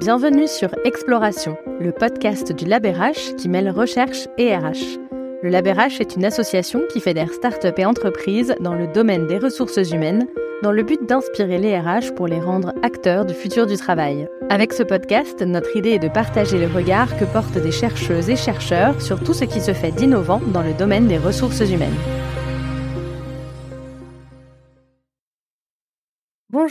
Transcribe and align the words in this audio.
Bienvenue 0.00 0.48
sur 0.48 0.70
Exploration, 0.86 1.58
le 1.78 1.92
podcast 1.92 2.52
du 2.52 2.64
LabRH 2.64 3.36
qui 3.36 3.50
mêle 3.50 3.68
recherche 3.68 4.28
et 4.38 4.56
RH. 4.56 4.98
Le 5.42 5.50
LabRH 5.50 6.00
est 6.00 6.16
une 6.16 6.24
association 6.24 6.80
qui 6.90 7.00
fédère 7.00 7.30
start-up 7.30 7.78
et 7.78 7.84
entreprises 7.84 8.54
dans 8.60 8.72
le 8.72 8.86
domaine 8.86 9.26
des 9.26 9.36
ressources 9.36 9.90
humaines 9.92 10.26
dans 10.62 10.72
le 10.72 10.84
but 10.84 11.06
d'inspirer 11.06 11.58
les 11.58 11.78
RH 11.78 12.14
pour 12.16 12.28
les 12.28 12.40
rendre 12.40 12.72
acteurs 12.82 13.26
du 13.26 13.34
futur 13.34 13.66
du 13.66 13.76
travail. 13.76 14.26
Avec 14.48 14.72
ce 14.72 14.84
podcast, 14.84 15.42
notre 15.42 15.76
idée 15.76 15.90
est 15.90 15.98
de 15.98 16.08
partager 16.08 16.58
le 16.58 16.74
regard 16.74 17.14
que 17.18 17.26
portent 17.26 17.58
des 17.58 17.70
chercheuses 17.70 18.30
et 18.30 18.36
chercheurs 18.36 19.02
sur 19.02 19.22
tout 19.22 19.34
ce 19.34 19.44
qui 19.44 19.60
se 19.60 19.74
fait 19.74 19.92
d'innovant 19.92 20.40
dans 20.54 20.62
le 20.62 20.72
domaine 20.72 21.08
des 21.08 21.18
ressources 21.18 21.60
humaines. 21.60 22.19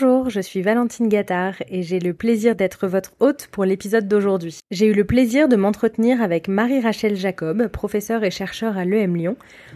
Bonjour, 0.02 0.30
je 0.30 0.40
suis 0.40 0.62
Valentine 0.62 1.10
Gattard 1.10 1.56
et 1.68 1.84
j'ai 1.84 2.00
le 2.00 2.14
plaisir 2.14 2.56
d'être 2.56 2.88
votre 2.88 3.12
hôte 3.20 3.50
pour 3.52 3.66
l'épisode 3.66 4.08
d'aujourd'hui. 4.08 4.60
J'ai 4.72 4.86
eu 4.86 4.94
le 4.94 5.04
plaisir 5.04 5.50
de 5.50 5.58
m'entretenir 5.58 6.22
avec 6.22 6.48
Marie-Rachel 6.48 7.18
Jacob, 7.18 7.68
professeure 7.68 8.24
et 8.24 8.32
chercheur 8.32 8.78
à 8.78 8.86
l'EM 8.86 9.18
Lyon, 9.18 9.36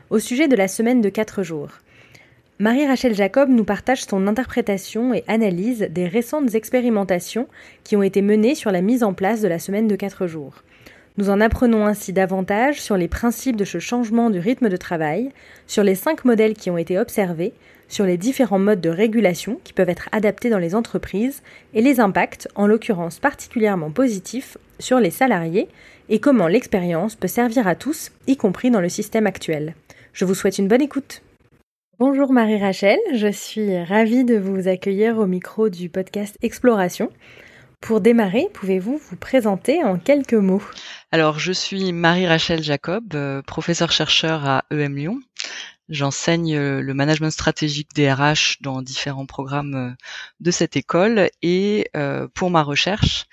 au 0.09 0.19
sujet 0.19 0.47
de 0.47 0.55
la 0.55 0.69
semaine 0.69 1.01
de 1.01 1.09
4 1.09 1.43
jours. 1.43 1.71
Marie-Rachel 2.59 3.13
Jacob 3.13 3.49
nous 3.49 3.65
partage 3.65 4.05
son 4.05 4.25
interprétation 4.27 5.13
et 5.13 5.25
analyse 5.27 5.89
des 5.91 6.07
récentes 6.07 6.55
expérimentations 6.55 7.49
qui 7.83 7.97
ont 7.97 8.03
été 8.03 8.21
menées 8.21 8.55
sur 8.55 8.71
la 8.71 8.81
mise 8.81 9.03
en 9.03 9.13
place 9.13 9.41
de 9.41 9.49
la 9.49 9.59
semaine 9.59 9.89
de 9.89 9.95
4 9.97 10.25
jours. 10.25 10.63
Nous 11.17 11.29
en 11.29 11.41
apprenons 11.41 11.85
ainsi 11.85 12.13
davantage 12.13 12.81
sur 12.81 12.95
les 12.95 13.09
principes 13.09 13.57
de 13.57 13.65
ce 13.65 13.79
changement 13.79 14.29
du 14.29 14.39
rythme 14.39 14.69
de 14.69 14.77
travail, 14.77 15.31
sur 15.67 15.83
les 15.83 15.95
cinq 15.95 16.23
modèles 16.23 16.53
qui 16.53 16.69
ont 16.69 16.77
été 16.77 16.97
observés, 16.97 17.53
sur 17.93 18.05
les 18.05 18.17
différents 18.17 18.57
modes 18.57 18.81
de 18.81 18.89
régulation 18.89 19.59
qui 19.63 19.71
peuvent 19.71 19.89
être 19.89 20.09
adaptés 20.11 20.49
dans 20.49 20.57
les 20.57 20.73
entreprises 20.73 21.43
et 21.75 21.81
les 21.81 21.99
impacts, 21.99 22.47
en 22.55 22.65
l'occurrence 22.65 23.19
particulièrement 23.19 23.91
positifs, 23.91 24.57
sur 24.79 24.99
les 24.99 25.11
salariés 25.11 25.69
et 26.09 26.19
comment 26.19 26.47
l'expérience 26.47 27.15
peut 27.15 27.27
servir 27.27 27.67
à 27.67 27.75
tous, 27.75 28.11
y 28.25 28.35
compris 28.35 28.71
dans 28.71 28.81
le 28.81 28.89
système 28.89 29.27
actuel. 29.27 29.75
Je 30.11 30.25
vous 30.25 30.33
souhaite 30.33 30.57
une 30.57 30.67
bonne 30.67 30.81
écoute. 30.81 31.21
Bonjour 31.99 32.33
Marie-Rachel, 32.33 32.97
je 33.13 33.31
suis 33.31 33.81
ravie 33.83 34.25
de 34.25 34.37
vous 34.37 34.67
accueillir 34.67 35.19
au 35.19 35.27
micro 35.27 35.69
du 35.69 35.89
podcast 35.89 36.35
Exploration. 36.41 37.11
Pour 37.79 38.01
démarrer, 38.01 38.47
pouvez-vous 38.53 38.97
vous 38.97 39.15
présenter 39.17 39.83
en 39.83 39.99
quelques 39.99 40.33
mots? 40.33 40.63
Alors, 41.11 41.37
je 41.37 41.51
suis 41.51 41.91
Marie-Rachel 41.91 42.63
Jacob, 42.63 43.13
euh, 43.13 43.41
professeure-chercheur 43.41 44.47
à 44.47 44.63
EM 44.71 44.95
Lyon. 44.95 45.19
J'enseigne 45.89 46.55
euh, 46.55 46.81
le 46.81 46.93
management 46.93 47.29
stratégique 47.29 47.93
des 47.93 48.11
RH 48.11 48.57
dans 48.61 48.81
différents 48.81 49.25
programmes 49.25 49.75
euh, 49.75 49.91
de 50.39 50.51
cette 50.51 50.77
école 50.77 51.29
et 51.41 51.89
euh, 51.95 52.27
pour 52.33 52.49
ma 52.49 52.63
recherche, 52.63 53.25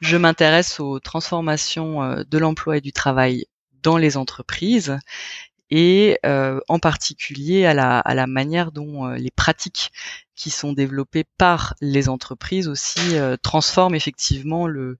je 0.00 0.16
m'intéresse 0.16 0.80
aux 0.80 1.00
transformations 1.00 2.24
de 2.28 2.38
l'emploi 2.38 2.76
et 2.76 2.80
du 2.82 2.92
travail 2.92 3.46
dans 3.82 3.96
les 3.96 4.16
entreprises 4.18 4.98
et 5.70 6.18
en 6.24 6.78
particulier 6.78 7.66
à 7.66 7.74
la, 7.74 7.98
à 7.98 8.14
la 8.14 8.26
manière 8.26 8.72
dont 8.72 9.08
les 9.08 9.30
pratiques 9.30 9.90
qui 10.36 10.50
sont 10.50 10.72
développés 10.72 11.24
par 11.38 11.74
les 11.80 12.08
entreprises 12.08 12.68
aussi 12.68 13.16
euh, 13.16 13.36
transforment 13.40 13.94
effectivement 13.94 14.66
le, 14.66 14.98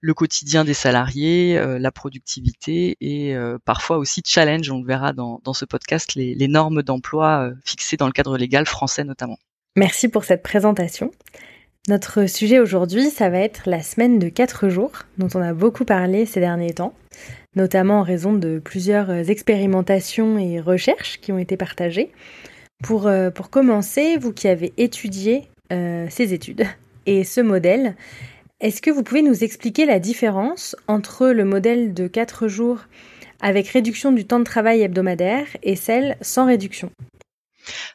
le 0.00 0.14
quotidien 0.14 0.64
des 0.64 0.74
salariés, 0.74 1.56
euh, 1.58 1.78
la 1.78 1.90
productivité 1.90 2.96
et 3.00 3.34
euh, 3.34 3.58
parfois 3.64 3.98
aussi 3.98 4.22
challenge, 4.24 4.70
on 4.70 4.80
le 4.80 4.86
verra 4.86 5.12
dans, 5.12 5.40
dans 5.44 5.54
ce 5.54 5.64
podcast, 5.64 6.14
les, 6.14 6.34
les 6.34 6.48
normes 6.48 6.82
d'emploi 6.82 7.50
fixées 7.64 7.96
dans 7.96 8.06
le 8.06 8.12
cadre 8.12 8.36
légal 8.36 8.66
français 8.66 9.04
notamment. 9.04 9.38
Merci 9.76 10.08
pour 10.08 10.24
cette 10.24 10.42
présentation. 10.42 11.10
Notre 11.88 12.26
sujet 12.26 12.60
aujourd'hui, 12.60 13.10
ça 13.10 13.28
va 13.28 13.38
être 13.38 13.62
la 13.66 13.82
semaine 13.82 14.18
de 14.18 14.28
4 14.28 14.68
jours, 14.68 14.92
dont 15.18 15.28
on 15.34 15.42
a 15.42 15.52
beaucoup 15.52 15.84
parlé 15.84 16.24
ces 16.24 16.40
derniers 16.40 16.72
temps, 16.72 16.94
notamment 17.56 18.00
en 18.00 18.02
raison 18.02 18.32
de 18.32 18.58
plusieurs 18.58 19.10
expérimentations 19.30 20.38
et 20.38 20.60
recherches 20.60 21.20
qui 21.20 21.32
ont 21.32 21.38
été 21.38 21.56
partagées. 21.56 22.10
Pour, 22.82 23.06
euh, 23.06 23.30
commencer, 23.30 24.16
vous 24.18 24.32
qui 24.32 24.48
avez 24.48 24.72
étudié 24.76 25.48
euh, 25.72 26.06
ces 26.10 26.34
études 26.34 26.66
et 27.06 27.24
ce 27.24 27.40
modèle, 27.40 27.96
est-ce 28.60 28.82
que 28.82 28.90
vous 28.90 29.02
pouvez 29.02 29.22
nous 29.22 29.44
expliquer 29.44 29.86
la 29.86 29.98
différence 29.98 30.76
entre 30.86 31.28
le 31.28 31.44
modèle 31.44 31.94
de 31.94 32.06
4 32.06 32.48
jours 32.48 32.80
avec 33.40 33.68
réduction 33.68 34.12
du 34.12 34.26
temps 34.26 34.38
de 34.38 34.44
travail 34.44 34.82
hebdomadaire 34.82 35.46
et 35.62 35.76
celle 35.76 36.16
sans 36.20 36.46
réduction? 36.46 36.90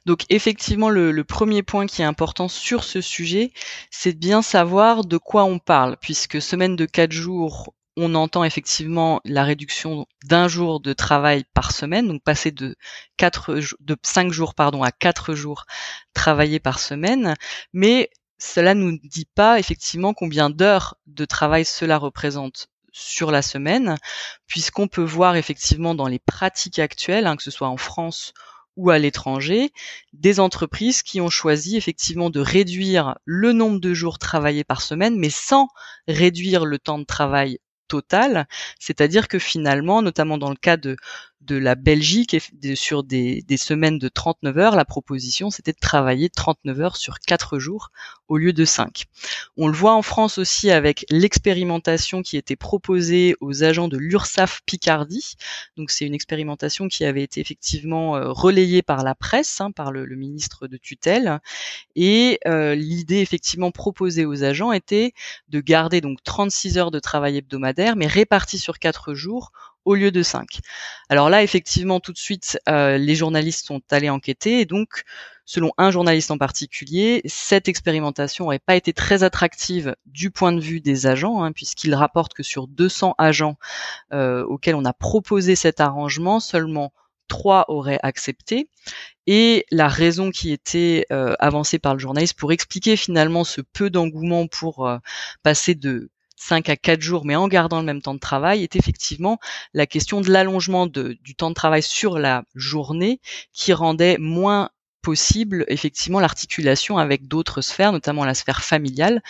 Donc 0.06 0.24
effectivement, 0.30 0.90
le, 0.90 1.12
le, 1.12 1.24
premier 1.24 1.62
point 1.62 1.86
qui 1.86 2.02
est 2.02 2.06
important 2.06 2.48
sur 2.48 2.84
ce 2.84 3.02
sujet, 3.02 3.52
c'est 3.92 4.14
de 4.14 4.18
bien 4.18 4.42
savoir 4.42 5.06
de 5.06 5.18
quoi 5.18 5.44
on 5.44 5.59
parle, 5.59 5.98
puisque 6.02 6.42
semaine 6.42 6.75
de 6.75 6.86
4 6.86 7.12
jours 7.12 7.74
on 7.98 8.16
entend 8.16 8.44
effectivement 8.44 9.20
la 9.26 9.44
réduction 9.44 10.06
d'un 10.26 10.48
jour 10.48 10.80
de 10.80 10.94
travail 10.94 11.44
par 11.54 11.72
semaine, 11.72 12.08
donc 12.08 12.24
passer 12.24 12.52
de 12.52 12.76
quatre, 13.18 13.60
de 13.80 13.98
cinq 14.04 14.32
jours 14.32 14.56
pardon 14.56 14.84
à 14.84 14.92
quatre 14.92 15.34
jours 15.34 15.66
travaillés 16.14 16.60
par 16.60 16.80
semaine, 16.80 17.36
mais 17.74 18.10
cela 18.38 18.74
ne 18.74 18.84
nous 18.84 18.98
dit 19.04 19.28
pas 19.36 19.60
effectivement 19.60 20.14
combien 20.14 20.50
d'heures 20.50 20.96
de 21.08 21.26
travail 21.26 21.66
cela 21.66 21.98
représente 21.98 22.68
sur 22.92 23.32
la 23.32 23.42
semaine, 23.42 23.98
puisqu'on 24.48 24.88
peut 24.88 25.04
voir 25.04 25.36
effectivement 25.36 25.94
dans 25.94 26.08
les 26.08 26.20
pratiques 26.20 26.80
actuelles, 26.80 27.28
hein, 27.28 27.36
que 27.36 27.44
ce 27.44 27.52
soit 27.52 27.68
en 27.68 27.78
France 27.78 28.34
ou 28.76 28.92
à 28.92 28.98
l'étranger, 28.98 29.72
des 30.14 30.40
entreprises 30.40 31.04
qui 31.04 31.20
ont 31.20 31.30
choisi 31.30 31.76
effectivement 31.76 32.30
de 32.30 32.40
réduire 32.40 33.18
le 33.26 33.52
nombre 33.52 33.82
de 33.82 33.94
jours 33.94 34.20
travaillés 34.20 34.64
par 34.64 34.82
semaine, 34.82 35.18
mais 35.18 35.30
sans 35.30 35.68
réduire 36.08 36.66
le 36.66 36.80
temps 36.80 36.98
de 36.98 37.04
travail 37.04 37.60
total, 37.90 38.48
c'est-à-dire 38.80 39.28
que 39.30 39.40
finalement, 39.40 40.02
notamment 40.04 40.38
dans 40.40 40.52
le 40.52 40.58
cas 40.58 40.78
de, 40.78 40.98
de 41.42 41.56
la 41.56 41.76
Belgique, 41.76 42.38
sur 42.76 43.04
des, 43.04 43.44
semaines 43.58 43.98
de 43.98 44.10
39 44.10 44.58
heures, 44.58 44.76
la 44.76 44.86
proposition 44.86 45.50
c'était 45.50 45.72
de 45.72 45.80
travailler 45.80 46.30
39 46.30 46.82
heures 46.82 46.98
sur 46.98 47.20
4 47.20 47.60
jours 47.60 47.92
au 48.28 48.38
lieu 48.38 48.54
de 48.54 48.66
5. 48.66 49.06
On 49.58 49.68
le 49.68 49.74
voit 49.74 49.94
en 49.94 50.02
France 50.02 50.38
aussi 50.38 50.70
avec 50.70 51.06
l'expérimentation 51.10 52.22
qui 52.22 52.38
était 52.38 52.56
proposée 52.56 53.36
aux 53.42 53.64
agents 53.64 53.88
de 53.88 53.98
l'URSAF 53.98 54.62
Picardie. 54.66 55.36
Donc 55.78 55.92
c'est 55.92 56.06
une 56.06 56.14
expérimentation 56.14 56.88
qui 56.88 57.06
avait 57.06 57.24
été 57.24 57.42
effectivement 57.42 58.16
euh, 58.16 58.32
relayée 58.32 58.82
par 58.82 59.04
la 59.04 59.16
presse, 59.16 59.62
hein, 59.62 59.72
par 59.72 59.92
le, 59.92 60.06
ministre 60.16 60.68
de 60.68 60.78
tutelle. 60.78 61.40
Et 61.96 62.40
euh, 62.46 62.76
l'idée 62.76 63.20
effectivement 63.20 63.72
proposée 63.72 64.26
aux 64.26 64.44
agents 64.44 64.72
était 64.72 65.14
de 65.48 65.62
garder 65.62 66.02
donc 66.02 66.22
36 66.24 66.78
heures 66.78 66.92
de 66.92 67.00
travail 67.00 67.38
hebdomadaire, 67.38 67.96
mais 67.96 68.08
réparties 68.08 68.60
sur 68.60 68.80
4 68.80 69.14
jours 69.14 69.52
au 69.86 69.96
lieu 69.96 70.12
de 70.12 70.24
5. 70.24 70.60
Alors 71.10 71.30
là, 71.30 71.44
effectivement, 71.44 72.00
tout 72.00 72.14
de 72.14 72.18
suite, 72.18 72.60
euh, 72.68 72.98
les 72.98 73.16
journalistes 73.16 73.66
sont 73.66 73.82
allés 73.92 74.10
enquêter 74.10 74.60
et 74.60 74.66
donc, 74.66 75.04
selon 75.46 75.72
un 75.78 75.92
journaliste 75.92 76.32
en 76.32 76.38
particulier, 76.38 77.22
cette 77.26 77.68
expérimentation 77.68 78.46
n'aurait 78.46 78.60
pas 78.60 78.76
été 78.76 78.94
très 78.94 79.24
attractive 79.24 79.96
du 80.06 80.32
point 80.32 80.52
de 80.52 80.60
vue 80.60 80.82
des 80.82 81.08
agents, 81.08 81.44
hein, 81.44 81.52
puisqu'il 81.52 81.96
rapporte 81.96 82.34
que 82.34 82.44
sur 82.44 82.68
200 82.68 83.16
agents 83.18 83.58
euh, 84.14 84.44
auxquels 84.46 84.76
on 84.76 84.86
a 84.86 84.94
proposé 84.94 85.56
cet 85.56 85.80
arrangement, 85.80 86.40
seulement 86.40 86.94
3 87.28 87.66
auraient 87.70 88.00
accepté. 88.04 88.70
Et 89.28 89.66
la 89.72 89.88
raison 89.88 90.32
qui 90.32 90.52
était 90.52 91.06
euh, 91.12 91.36
avancée 91.40 91.80
par 91.80 91.94
le 91.94 92.00
journaliste 92.00 92.38
pour 92.38 92.52
expliquer 92.52 92.96
finalement 92.96 93.44
ce 93.44 93.62
peu 93.62 93.90
d'engouement 93.90 94.48
pour 94.48 94.90
passer 95.44 95.76
de 95.76 96.10
5 96.40 96.70
à 96.70 96.78
4 96.78 97.02
jours, 97.02 97.26
mais 97.26 97.36
en 97.36 97.48
gardant 97.48 97.80
le 97.80 97.86
même 97.86 98.02
temps 98.02 98.14
de 98.14 98.20
travail, 98.20 98.64
est 98.64 98.76
effectivement 98.76 99.40
la 99.74 99.86
question 99.86 100.22
de 100.22 100.32
l'allongement 100.32 100.88
du 100.88 101.36
temps 101.38 101.50
de 101.50 101.56
travail 101.56 101.84
sur 101.84 102.18
la 102.18 102.44
journée 102.56 103.20
qui 103.54 103.74
rendait 103.74 104.18
moins 104.18 104.70
possible 105.02 105.66
effectivement 105.68 106.20
l'articulation 106.20 106.98
avec 106.98 107.28
d'autres 107.28 107.62
sphères, 107.62 107.92
notamment 107.92 108.26
la 108.26 108.34
sphère 108.34 108.64
familiale, 108.64 109.22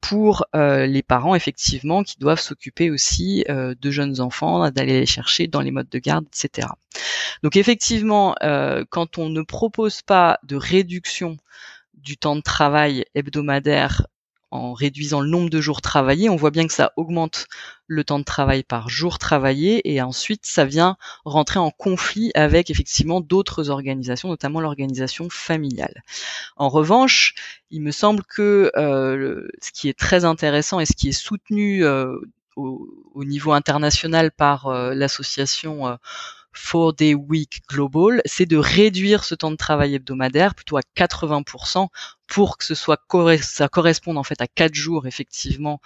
pour 0.00 0.44
euh, 0.54 0.86
les 0.86 1.02
parents 1.02 1.34
effectivement 1.34 2.02
qui 2.02 2.18
doivent 2.18 2.40
s'occuper 2.40 2.90
aussi 2.90 3.44
euh, 3.48 3.74
de 3.80 3.90
jeunes 3.90 4.20
enfants, 4.20 4.70
d'aller 4.70 5.00
les 5.00 5.06
chercher 5.06 5.46
dans 5.46 5.60
les 5.60 5.70
modes 5.70 5.88
de 5.88 5.98
garde, 5.98 6.26
etc. 6.26 6.68
Donc 7.42 7.56
effectivement, 7.56 8.34
euh, 8.42 8.84
quand 8.88 9.18
on 9.18 9.28
ne 9.28 9.42
propose 9.42 10.02
pas 10.02 10.38
de 10.42 10.56
réduction 10.56 11.36
du 11.94 12.16
temps 12.16 12.36
de 12.36 12.42
travail 12.42 13.04
hebdomadaire 13.14 14.06
en 14.54 14.72
réduisant 14.72 15.20
le 15.20 15.28
nombre 15.28 15.50
de 15.50 15.60
jours 15.60 15.82
travaillés, 15.82 16.28
on 16.30 16.36
voit 16.36 16.52
bien 16.52 16.66
que 16.68 16.72
ça 16.72 16.92
augmente 16.96 17.48
le 17.88 18.04
temps 18.04 18.20
de 18.20 18.24
travail 18.24 18.62
par 18.62 18.88
jour 18.88 19.18
travaillé 19.18 19.92
et 19.92 20.00
ensuite 20.00 20.46
ça 20.46 20.64
vient 20.64 20.96
rentrer 21.24 21.58
en 21.58 21.72
conflit 21.72 22.30
avec 22.36 22.70
effectivement 22.70 23.20
d'autres 23.20 23.68
organisations, 23.68 24.28
notamment 24.28 24.60
l'organisation 24.60 25.28
familiale. 25.28 26.04
En 26.56 26.68
revanche, 26.68 27.34
il 27.70 27.82
me 27.82 27.90
semble 27.90 28.22
que 28.22 28.70
euh, 28.76 29.48
ce 29.60 29.72
qui 29.72 29.88
est 29.88 29.98
très 29.98 30.24
intéressant 30.24 30.78
et 30.78 30.86
ce 30.86 30.94
qui 30.96 31.08
est 31.08 31.12
soutenu 31.12 31.84
euh, 31.84 32.16
au, 32.54 33.24
niveau 33.24 33.50
international 33.50 34.30
par 34.30 34.68
euh, 34.68 34.94
l'association 34.94 35.98
four 36.54 36.94
day 36.94 37.14
week 37.14 37.62
global, 37.68 38.22
c'est 38.24 38.46
de 38.46 38.56
réduire 38.56 39.24
ce 39.24 39.34
temps 39.34 39.50
de 39.50 39.56
travail 39.56 39.94
hebdomadaire 39.94 40.54
plutôt 40.54 40.76
à 40.76 40.82
80% 40.96 41.88
pour 42.26 42.56
que 42.56 42.64
ce 42.64 42.74
soit 42.74 43.00
ça 43.42 43.68
corresponde 43.68 44.18
en 44.18 44.22
fait 44.22 44.40
à 44.40 44.46
quatre 44.46 44.74
jours 44.74 45.06
effectivement 45.06 45.80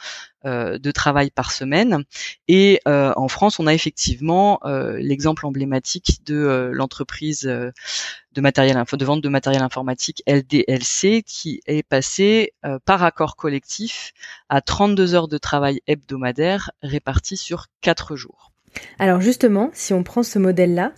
euh, 0.44 0.78
de 0.78 0.90
travail 0.90 1.30
par 1.30 1.52
semaine. 1.52 2.04
Et 2.46 2.80
euh, 2.86 3.12
en 3.16 3.28
France, 3.28 3.58
on 3.58 3.66
a 3.66 3.74
effectivement 3.74 4.60
euh, 4.64 4.98
l'exemple 4.98 5.46
emblématique 5.46 6.20
de 6.24 6.70
l'entreprise 6.72 7.42
de 7.42 8.40
matériel 8.40 8.82
de 8.90 9.04
vente 9.04 9.22
de 9.22 9.28
matériel 9.28 9.62
informatique 9.62 10.22
LDLC 10.26 11.22
qui 11.26 11.60
est 11.66 11.82
passé 11.82 12.54
par 12.84 13.02
accord 13.02 13.36
collectif 13.36 14.12
à 14.48 14.60
32 14.60 15.14
heures 15.14 15.28
de 15.28 15.38
travail 15.38 15.80
hebdomadaire 15.86 16.70
réparties 16.82 17.36
sur 17.36 17.66
quatre 17.80 18.14
jours. 18.14 18.52
Alors 18.98 19.20
justement, 19.20 19.70
si 19.72 19.92
on 19.92 20.02
prend 20.02 20.22
ce 20.22 20.38
modèle-là, 20.38 20.92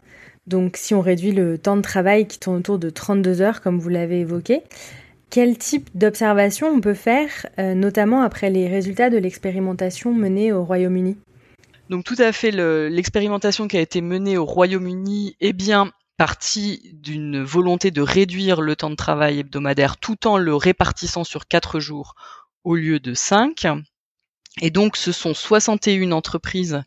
donc 0.47 0.77
si 0.77 0.95
on 0.95 1.01
réduit 1.01 1.33
le 1.33 1.59
temps 1.59 1.77
de 1.77 1.83
travail 1.83 2.27
qui 2.27 2.39
tourne 2.39 2.57
autour 2.59 2.79
de 2.79 2.91
32 2.91 3.41
heures 3.41 3.61
comme 3.61 3.79
vous 3.79 3.89
l'avez 3.89 4.21
évoqué, 4.21 4.63
quel 5.31 5.57
type 5.59 5.89
d'observation 5.95 6.69
on 6.69 6.81
peut 6.81 6.95
faire, 6.95 7.29
euh, 7.59 7.75
notamment 7.75 8.23
après 8.23 8.51
les 8.51 8.69
résultats 8.69 9.11
de 9.11 9.17
l'expérimentation 9.19 10.13
menée 10.13 10.53
au 10.53 10.65
Royaume-Uni? 10.65 11.17
Donc 11.89 12.05
tout 12.05 12.17
à 12.19 12.33
fait, 12.33 12.51
l'expérimentation 12.53 13.69
qui 13.69 13.77
a 13.77 13.81
été 13.81 14.01
menée 14.01 14.37
au 14.37 14.45
Royaume-Uni 14.45 15.37
est 15.41 15.53
bien 15.53 15.91
partie 16.17 16.83
d'une 16.93 17.43
volonté 17.43 17.91
de 17.91 18.03
réduire 18.03 18.61
le 18.61 18.77
temps 18.77 18.91
de 18.91 18.95
travail 18.95 19.39
hebdomadaire 19.39 19.97
tout 19.97 20.27
en 20.27 20.37
le 20.37 20.55
répartissant 20.55 21.25
sur 21.25 21.47
quatre 21.47 21.81
jours 21.81 22.15
au 22.63 22.77
lieu 22.77 23.01
de 23.01 23.15
cinq. 23.15 23.67
Et 24.61 24.71
donc, 24.71 24.97
ce 24.97 25.13
sont 25.13 25.33
61 25.33 26.11
entreprises 26.13 26.83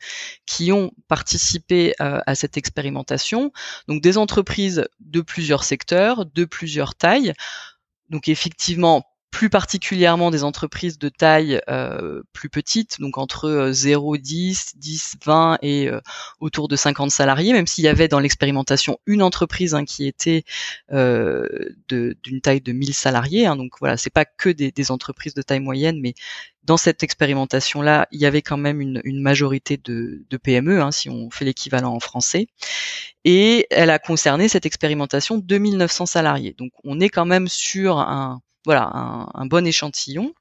qui 0.45 0.71
ont 0.71 0.91
participé 1.07 1.93
euh, 2.01 2.19
à 2.25 2.35
cette 2.35 2.57
expérimentation. 2.57 3.51
Donc, 3.87 4.01
des 4.01 4.17
entreprises 4.17 4.87
de 4.99 5.21
plusieurs 5.21 5.63
secteurs, 5.63 6.25
de 6.25 6.45
plusieurs 6.45 6.95
tailles, 6.95 7.33
donc 8.09 8.27
effectivement, 8.27 9.05
plus 9.33 9.49
particulièrement 9.49 10.29
des 10.29 10.43
entreprises 10.43 10.99
de 10.99 11.09
taille 11.09 11.59
euh, 11.67 12.21
plus 12.33 12.49
petite, 12.49 13.01
donc 13.01 13.17
entre 13.17 13.71
0, 13.71 14.17
10, 14.17 14.73
10, 14.77 15.15
20 15.25 15.57
et 15.63 15.87
euh, 15.89 15.99
autour 16.39 16.67
de 16.67 16.75
50 16.75 17.09
salariés, 17.09 17.51
même 17.51 17.65
s'il 17.65 17.83
y 17.83 17.87
avait 17.87 18.07
dans 18.07 18.19
l'expérimentation 18.19 18.99
une 19.07 19.23
entreprise 19.23 19.73
hein, 19.73 19.85
qui 19.85 20.05
était 20.05 20.43
euh, 20.91 21.47
d'une 21.89 22.41
taille 22.41 22.61
de 22.61 22.71
1000 22.73 22.93
salariés. 22.93 23.47
Hein, 23.47 23.55
donc 23.55 23.71
voilà, 23.79 23.97
c'est 23.97 24.11
pas 24.11 24.23
que 24.23 24.49
des, 24.49 24.71
des, 24.71 24.91
entreprises 24.91 25.33
de 25.33 25.41
taille 25.41 25.59
moyenne, 25.59 25.99
mais 25.99 26.13
dans 26.63 26.77
cette 26.77 27.01
expérimentation-là, 27.01 28.07
il 28.11 28.21
y 28.21 28.27
avait 28.27 28.43
quand 28.43 28.57
même 28.57 28.81
une, 28.81 29.01
une 29.03 29.19
majorité 29.19 29.77
de, 29.77 30.23
de 30.29 30.37
PME, 30.37 30.79
hein, 30.79 30.91
si 30.91 31.09
on 31.09 31.31
fait 31.31 31.43
l'équivalent 31.43 31.91
en 31.95 31.99
français. 31.99 32.45
Et 33.25 33.65
elle 33.71 33.89
a 33.89 33.97
concerné 33.97 34.47
cette 34.47 34.67
expérimentation 34.67 35.39
2900 35.39 36.05
salariés. 36.05 36.53
Donc 36.55 36.71
on 36.83 36.99
est 36.99 37.09
quand 37.09 37.25
même 37.25 37.47
sur 37.47 37.97
un 37.97 38.43
voilà 38.65 38.89
un, 39.33 39.45
bon 39.45 39.65
échantillon. 39.67 40.33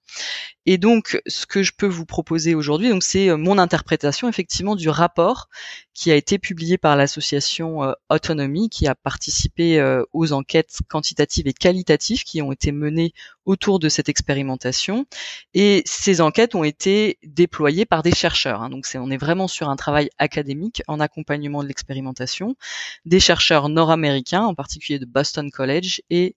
Et 0.67 0.79
donc, 0.79 1.21
ce 1.27 1.47
que 1.47 1.63
je 1.63 1.73
peux 1.77 1.87
vous 1.87 2.07
proposer 2.07 2.55
aujourd'hui, 2.55 2.91
donc 2.91 3.03
c'est 3.03 3.31
euh, 3.31 3.37
mon 3.37 3.59
interprétation 3.59 4.29
effectivement 4.29 4.77
du 4.77 4.89
rapport 4.89 5.49
qui 5.95 6.11
a 6.11 6.15
été 6.17 6.39
publié 6.39 6.79
par 6.79 6.97
l'association 6.97 7.85
euh, 7.85 7.93
Autonomy, 8.09 8.71
qui 8.71 8.87
a 8.87 8.95
participé 8.95 9.79
euh, 9.79 10.05
aux 10.13 10.33
enquêtes 10.33 10.79
quantitatives 10.89 11.47
et 11.47 11.53
qualitatives 11.53 12.25
qui 12.25 12.41
ont 12.41 12.53
été 12.53 12.73
menées 12.73 13.13
autour 13.45 13.79
de 13.79 13.89
cette 13.89 14.09
expérimentation. 14.09 15.07
Et 15.53 15.83
ces 15.85 16.21
enquêtes 16.21 16.55
ont 16.55 16.65
été 16.65 17.19
déployées 17.23 17.85
par 17.85 18.03
des 18.03 18.15
chercheurs. 18.15 18.63
Hein. 18.63 18.71
donc, 18.71 18.87
on 18.95 19.11
est 19.11 19.19
vraiment 19.19 19.49
sur 19.49 19.69
un 19.69 19.77
travail 19.77 20.09
académique 20.19 20.83
en 20.89 20.99
accompagnement 21.01 21.63
de 21.63 21.69
l'expérimentation, 21.69 22.57
des 23.05 23.21
chercheurs 23.21 23.69
nord-américains, 23.69 24.45
en 24.45 24.55
particulier 24.55 24.99
de 24.99 25.07
Boston 25.07 25.51
College, 25.51 26.01
et 26.09 26.37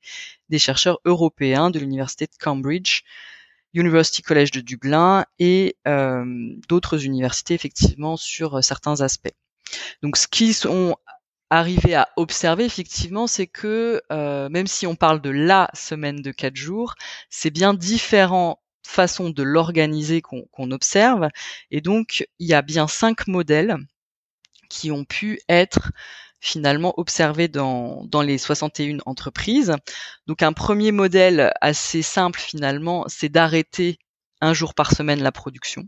des 0.49 0.59
chercheurs 0.59 0.99
européens 1.05 1.69
de 1.69 1.79
l'université 1.79 2.25
de 2.25 2.35
Cambridge. 2.39 3.03
University 3.73 4.21
College 4.21 4.51
de 4.51 4.61
Dublin 4.61 5.25
et 5.37 5.75
euh, 5.85 6.23
d'autres 6.69 7.03
universités 7.03 7.53
effectivement 7.53 8.15
sur 8.15 8.63
certains 8.63 9.01
aspects. 9.01 9.33
Donc 10.01 10.17
ce 10.17 10.27
qu'ils 10.27 10.53
sont 10.53 10.95
arrivés 11.49 11.95
à 11.95 12.09
observer 12.17 12.65
effectivement, 12.65 13.27
c'est 13.27 13.47
que 13.47 14.01
euh, 14.11 14.49
même 14.49 14.67
si 14.67 14.87
on 14.87 14.95
parle 14.95 15.21
de 15.21 15.29
la 15.29 15.69
semaine 15.73 16.21
de 16.21 16.31
quatre 16.31 16.55
jours, 16.55 16.95
c'est 17.29 17.51
bien 17.51 17.73
différentes 17.73 18.59
façons 18.85 19.29
de 19.29 19.43
l'organiser 19.43 20.21
qu'on 20.21 20.71
observe. 20.71 21.29
Et 21.71 21.81
donc 21.81 22.27
il 22.39 22.47
y 22.47 22.53
a 22.53 22.61
bien 22.61 22.87
cinq 22.87 23.27
modèles 23.27 23.77
qui 24.69 24.91
ont 24.91 25.05
pu 25.05 25.39
être 25.49 25.91
finalement 26.39 26.93
observé 26.97 27.47
dans, 27.47 28.05
dans 28.05 28.21
les 28.21 28.37
61 28.37 28.99
entreprises. 29.05 29.75
Donc 30.27 30.43
un 30.43 30.53
premier 30.53 30.91
modèle 30.91 31.51
assez 31.61 32.01
simple 32.01 32.39
finalement, 32.39 33.05
c'est 33.07 33.29
d'arrêter 33.29 33.97
un 34.41 34.53
jour 34.53 34.73
par 34.73 34.91
semaine 34.91 35.21
la 35.21 35.31
production. 35.31 35.87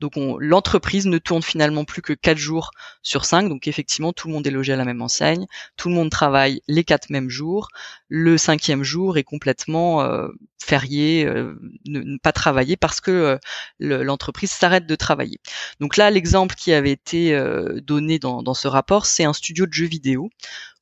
Donc 0.00 0.12
l'entreprise 0.40 1.06
ne 1.06 1.18
tourne 1.18 1.42
finalement 1.42 1.84
plus 1.84 2.02
que 2.02 2.12
quatre 2.12 2.38
jours 2.38 2.70
sur 3.02 3.24
cinq. 3.24 3.48
Donc 3.48 3.66
effectivement, 3.66 4.12
tout 4.12 4.28
le 4.28 4.34
monde 4.34 4.46
est 4.46 4.50
logé 4.50 4.72
à 4.74 4.76
la 4.76 4.84
même 4.84 5.00
enseigne, 5.00 5.46
tout 5.76 5.88
le 5.88 5.94
monde 5.94 6.10
travaille 6.10 6.60
les 6.68 6.84
quatre 6.84 7.10
mêmes 7.10 7.30
jours. 7.30 7.68
Le 8.08 8.36
cinquième 8.36 8.82
jour 8.82 9.16
est 9.16 9.24
complètement 9.24 10.02
euh, 10.02 10.28
férié, 10.62 11.24
euh, 11.26 11.58
ne, 11.86 12.18
pas 12.18 12.32
travailler 12.32 12.76
parce 12.76 13.00
que 13.00 13.10
euh, 13.10 14.04
l'entreprise 14.04 14.50
s'arrête 14.50 14.86
de 14.86 14.94
travailler. 14.94 15.40
Donc 15.80 15.96
là, 15.96 16.10
l'exemple 16.10 16.54
qui 16.54 16.72
avait 16.72 16.92
été 16.92 17.36
donné 17.82 18.18
dans, 18.18 18.42
dans 18.42 18.54
ce 18.54 18.68
rapport, 18.68 19.06
c'est 19.06 19.24
un 19.24 19.32
studio 19.32 19.66
de 19.66 19.72
jeux 19.72 19.86
vidéo 19.86 20.30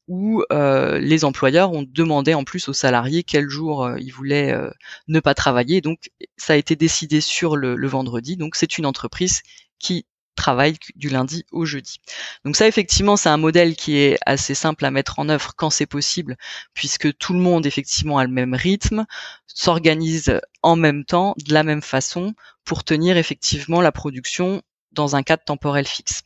où 0.09 0.43
euh, 0.53 0.99
les 0.99 1.25
employeurs 1.25 1.73
ont 1.73 1.85
demandé 1.87 2.35
en 2.35 2.45
plus 2.45 2.69
aux 2.69 2.73
salariés 2.75 3.23
quel 3.23 3.49
jour 3.49 3.85
euh, 3.85 3.97
ils 3.99 4.13
voulaient 4.13 4.53
euh, 4.53 4.71
ne 5.09 5.21
pas 5.21 5.35
travailler. 5.35 5.81
Donc 5.81 6.11
ça 6.37 6.53
a 6.55 6.57
été 6.57 6.77
décidé 6.77 7.21
sur 7.21 7.57
le, 7.57 7.75
le 7.75 7.89
vendredi. 7.89 8.37
Donc 8.37 8.57
c'est 8.57 8.79
une 8.79 8.87
entreprise 8.87 9.43
qui 9.79 10.07
travaille 10.37 10.77
du 10.97 11.09
lundi 11.09 11.45
au 11.53 11.65
jeudi. 11.65 12.01
Donc 12.45 12.57
ça 12.57 12.67
effectivement 12.67 13.17
c'est 13.17 13.29
un 13.29 13.37
modèle 13.37 13.77
qui 13.77 13.99
est 13.99 14.19
assez 14.27 14.55
simple 14.55 14.85
à 14.85 14.91
mettre 14.91 15.19
en 15.19 15.29
œuvre 15.29 15.55
quand 15.57 15.71
c'est 15.71 15.87
possible 15.87 16.37
puisque 16.75 17.17
tout 17.17 17.33
le 17.33 17.39
monde 17.39 17.67
effectivement 17.67 18.19
a 18.19 18.25
le 18.25 18.33
même 18.33 18.55
rythme, 18.55 19.07
s'organise 19.47 20.41
en 20.63 20.77
même 20.77 21.05
temps 21.05 21.35
de 21.47 21.55
la 21.55 21.63
même 21.63 21.83
façon 21.83 22.35
pour 22.65 22.85
tenir 22.85 23.17
effectivement 23.17 23.81
la 23.81 23.93
production 23.93 24.63
dans 24.93 25.17
un 25.17 25.23
cadre 25.23 25.45
temporel 25.45 25.87
fixe. 25.87 26.23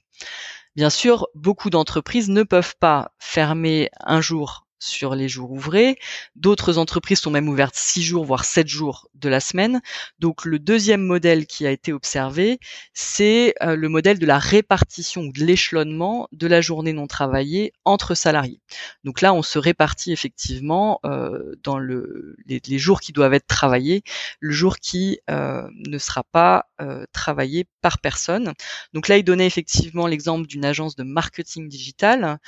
Bien 0.78 0.90
sûr, 0.90 1.26
beaucoup 1.34 1.70
d'entreprises 1.70 2.28
ne 2.28 2.44
peuvent 2.44 2.76
pas 2.78 3.10
fermer 3.18 3.90
un 3.98 4.20
jour 4.20 4.67
sur 4.78 5.14
les 5.14 5.28
jours 5.28 5.50
ouvrés. 5.50 5.98
D'autres 6.36 6.78
entreprises 6.78 7.20
sont 7.20 7.30
même 7.30 7.48
ouvertes 7.48 7.74
six 7.74 8.02
jours, 8.02 8.24
voire 8.24 8.44
sept 8.44 8.68
jours 8.68 9.08
de 9.14 9.28
la 9.28 9.40
semaine. 9.40 9.80
Donc 10.18 10.44
le 10.44 10.58
deuxième 10.58 11.02
modèle 11.02 11.46
qui 11.46 11.66
a 11.66 11.70
été 11.70 11.92
observé, 11.92 12.58
c'est 12.92 13.54
euh, 13.62 13.76
le 13.76 13.88
modèle 13.88 14.18
de 14.18 14.26
la 14.26 14.38
répartition 14.38 15.22
ou 15.22 15.32
de 15.32 15.44
l'échelonnement 15.44 16.28
de 16.32 16.46
la 16.46 16.60
journée 16.60 16.92
non 16.92 17.06
travaillée 17.06 17.72
entre 17.84 18.14
salariés. 18.14 18.60
Donc 19.04 19.20
là, 19.20 19.34
on 19.34 19.42
se 19.42 19.58
répartit 19.58 20.12
effectivement 20.12 21.00
euh, 21.04 21.54
dans 21.62 21.78
le, 21.78 22.36
les, 22.46 22.78
jours 22.78 23.00
qui 23.00 23.12
doivent 23.12 23.34
être 23.34 23.46
travaillés, 23.46 24.02
le 24.40 24.52
jour 24.52 24.78
qui 24.78 25.18
euh, 25.30 25.68
ne 25.74 25.98
sera 25.98 26.22
pas 26.22 26.66
travaillé 27.12 27.66
par 27.80 27.98
personne. 27.98 28.52
Donc 28.92 29.08
là, 29.08 29.16
il 29.16 29.24
donnait 29.24 29.46
effectivement 29.46 30.06
l'exemple 30.06 30.46
d'une 30.46 30.64
agence 30.64 30.94
de 30.94 31.02
marketing 31.02 31.68
digital 31.68 32.38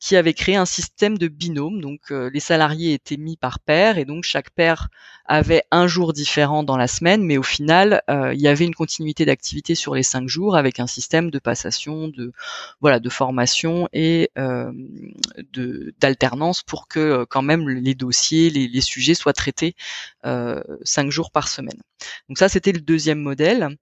qui 0.00 0.16
avait 0.16 0.32
créé 0.32 0.56
un 0.56 0.64
système 0.64 1.18
de 1.18 1.28
binôme. 1.28 1.80
Donc 1.80 2.10
euh, 2.10 2.30
les 2.32 2.40
salariés 2.40 2.94
étaient 2.94 3.18
mis 3.18 3.36
par 3.36 3.60
paire 3.60 3.98
et 3.98 4.06
donc 4.06 4.24
chaque 4.24 4.50
paire 4.50 4.88
avait 5.26 5.62
un 5.70 5.86
jour 5.86 6.14
différent 6.14 6.64
dans 6.64 6.78
la 6.78 6.88
semaine, 6.88 7.22
mais 7.22 7.36
au 7.36 7.42
final 7.42 8.02
euh, 8.08 8.32
il 8.34 8.40
y 8.40 8.48
avait 8.48 8.64
une 8.64 8.74
continuité 8.74 9.26
d'activité 9.26 9.74
sur 9.74 9.94
les 9.94 10.02
cinq 10.02 10.26
jours 10.26 10.56
avec 10.56 10.80
un 10.80 10.86
système 10.86 11.30
de 11.30 11.38
passation, 11.38 12.08
de 12.08 12.32
voilà, 12.80 12.98
de 12.98 13.10
formation 13.10 13.88
et 13.92 14.30
euh, 14.38 14.72
de 15.52 15.94
d'alternance 16.00 16.62
pour 16.62 16.88
que 16.88 17.24
quand 17.24 17.42
même 17.42 17.68
les 17.68 17.94
dossiers, 17.94 18.48
les, 18.48 18.66
les 18.68 18.80
sujets 18.80 19.14
soient 19.14 19.34
traités 19.34 19.76
cinq 20.82 21.10
jours 21.10 21.30
par 21.30 21.48
semaine. 21.48 21.80
Donc 22.28 22.38
ça 22.38 22.48
c'était 22.48 22.72
le 22.72 22.80
deuxième 22.80 23.20
modèle. 23.20 23.76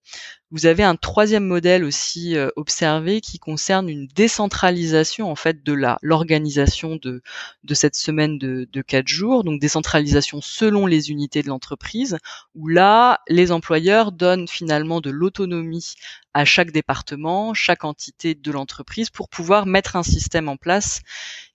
Vous 0.50 0.64
avez 0.64 0.82
un 0.82 0.96
troisième 0.96 1.44
modèle 1.44 1.84
aussi 1.84 2.34
euh, 2.36 2.48
observé 2.56 3.20
qui 3.20 3.38
concerne 3.38 3.88
une 3.90 4.06
décentralisation 4.06 5.30
en 5.30 5.36
fait 5.36 5.62
de 5.62 5.74
la 5.74 5.98
l'organisation 6.00 6.96
de 6.96 7.20
de 7.64 7.74
cette 7.74 7.94
semaine 7.94 8.38
de, 8.38 8.66
de 8.72 8.82
quatre 8.82 9.08
jours, 9.08 9.44
donc 9.44 9.60
décentralisation 9.60 10.40
selon 10.40 10.86
les 10.86 11.10
unités 11.10 11.42
de 11.42 11.48
l'entreprise, 11.48 12.16
où 12.54 12.66
là 12.68 13.20
les 13.28 13.52
employeurs 13.52 14.10
donnent 14.10 14.48
finalement 14.48 15.02
de 15.02 15.10
l'autonomie 15.10 15.94
à 16.32 16.46
chaque 16.46 16.70
département, 16.72 17.52
chaque 17.52 17.84
entité 17.84 18.34
de 18.34 18.50
l'entreprise 18.50 19.10
pour 19.10 19.28
pouvoir 19.28 19.66
mettre 19.66 19.96
un 19.96 20.02
système 20.02 20.48
en 20.48 20.56
place 20.56 21.00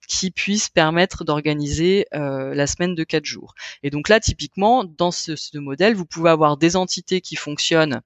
qui 0.06 0.30
puisse 0.30 0.68
permettre 0.68 1.24
d'organiser 1.24 2.06
euh, 2.14 2.54
la 2.54 2.66
semaine 2.68 2.94
de 2.94 3.04
quatre 3.04 3.24
jours. 3.24 3.54
Et 3.82 3.90
donc 3.90 4.08
là, 4.08 4.20
typiquement, 4.20 4.84
dans 4.84 5.10
ce, 5.10 5.34
ce 5.36 5.58
modèle, 5.58 5.94
vous 5.94 6.06
pouvez 6.06 6.30
avoir 6.30 6.56
des 6.58 6.76
entités 6.76 7.20
qui 7.20 7.36
fonctionnent 7.36 8.02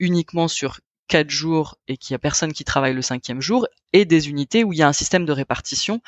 uniquement 0.00 0.48
sur 0.48 0.80
quatre 1.10 1.30
jours 1.30 1.76
et 1.88 1.96
qu'il 1.96 2.14
y 2.14 2.16
a 2.16 2.18
personne 2.18 2.52
qui 2.52 2.64
travaille 2.64 2.94
le 2.94 3.02
cinquième 3.02 3.40
jour, 3.40 3.66
et 3.92 4.04
des 4.04 4.28
unités 4.28 4.62
où 4.62 4.72
il 4.72 4.78
y 4.78 4.82
a 4.82 4.88
un 4.88 4.92
système 4.92 5.26
de 5.26 5.32
répartition, 5.32 6.00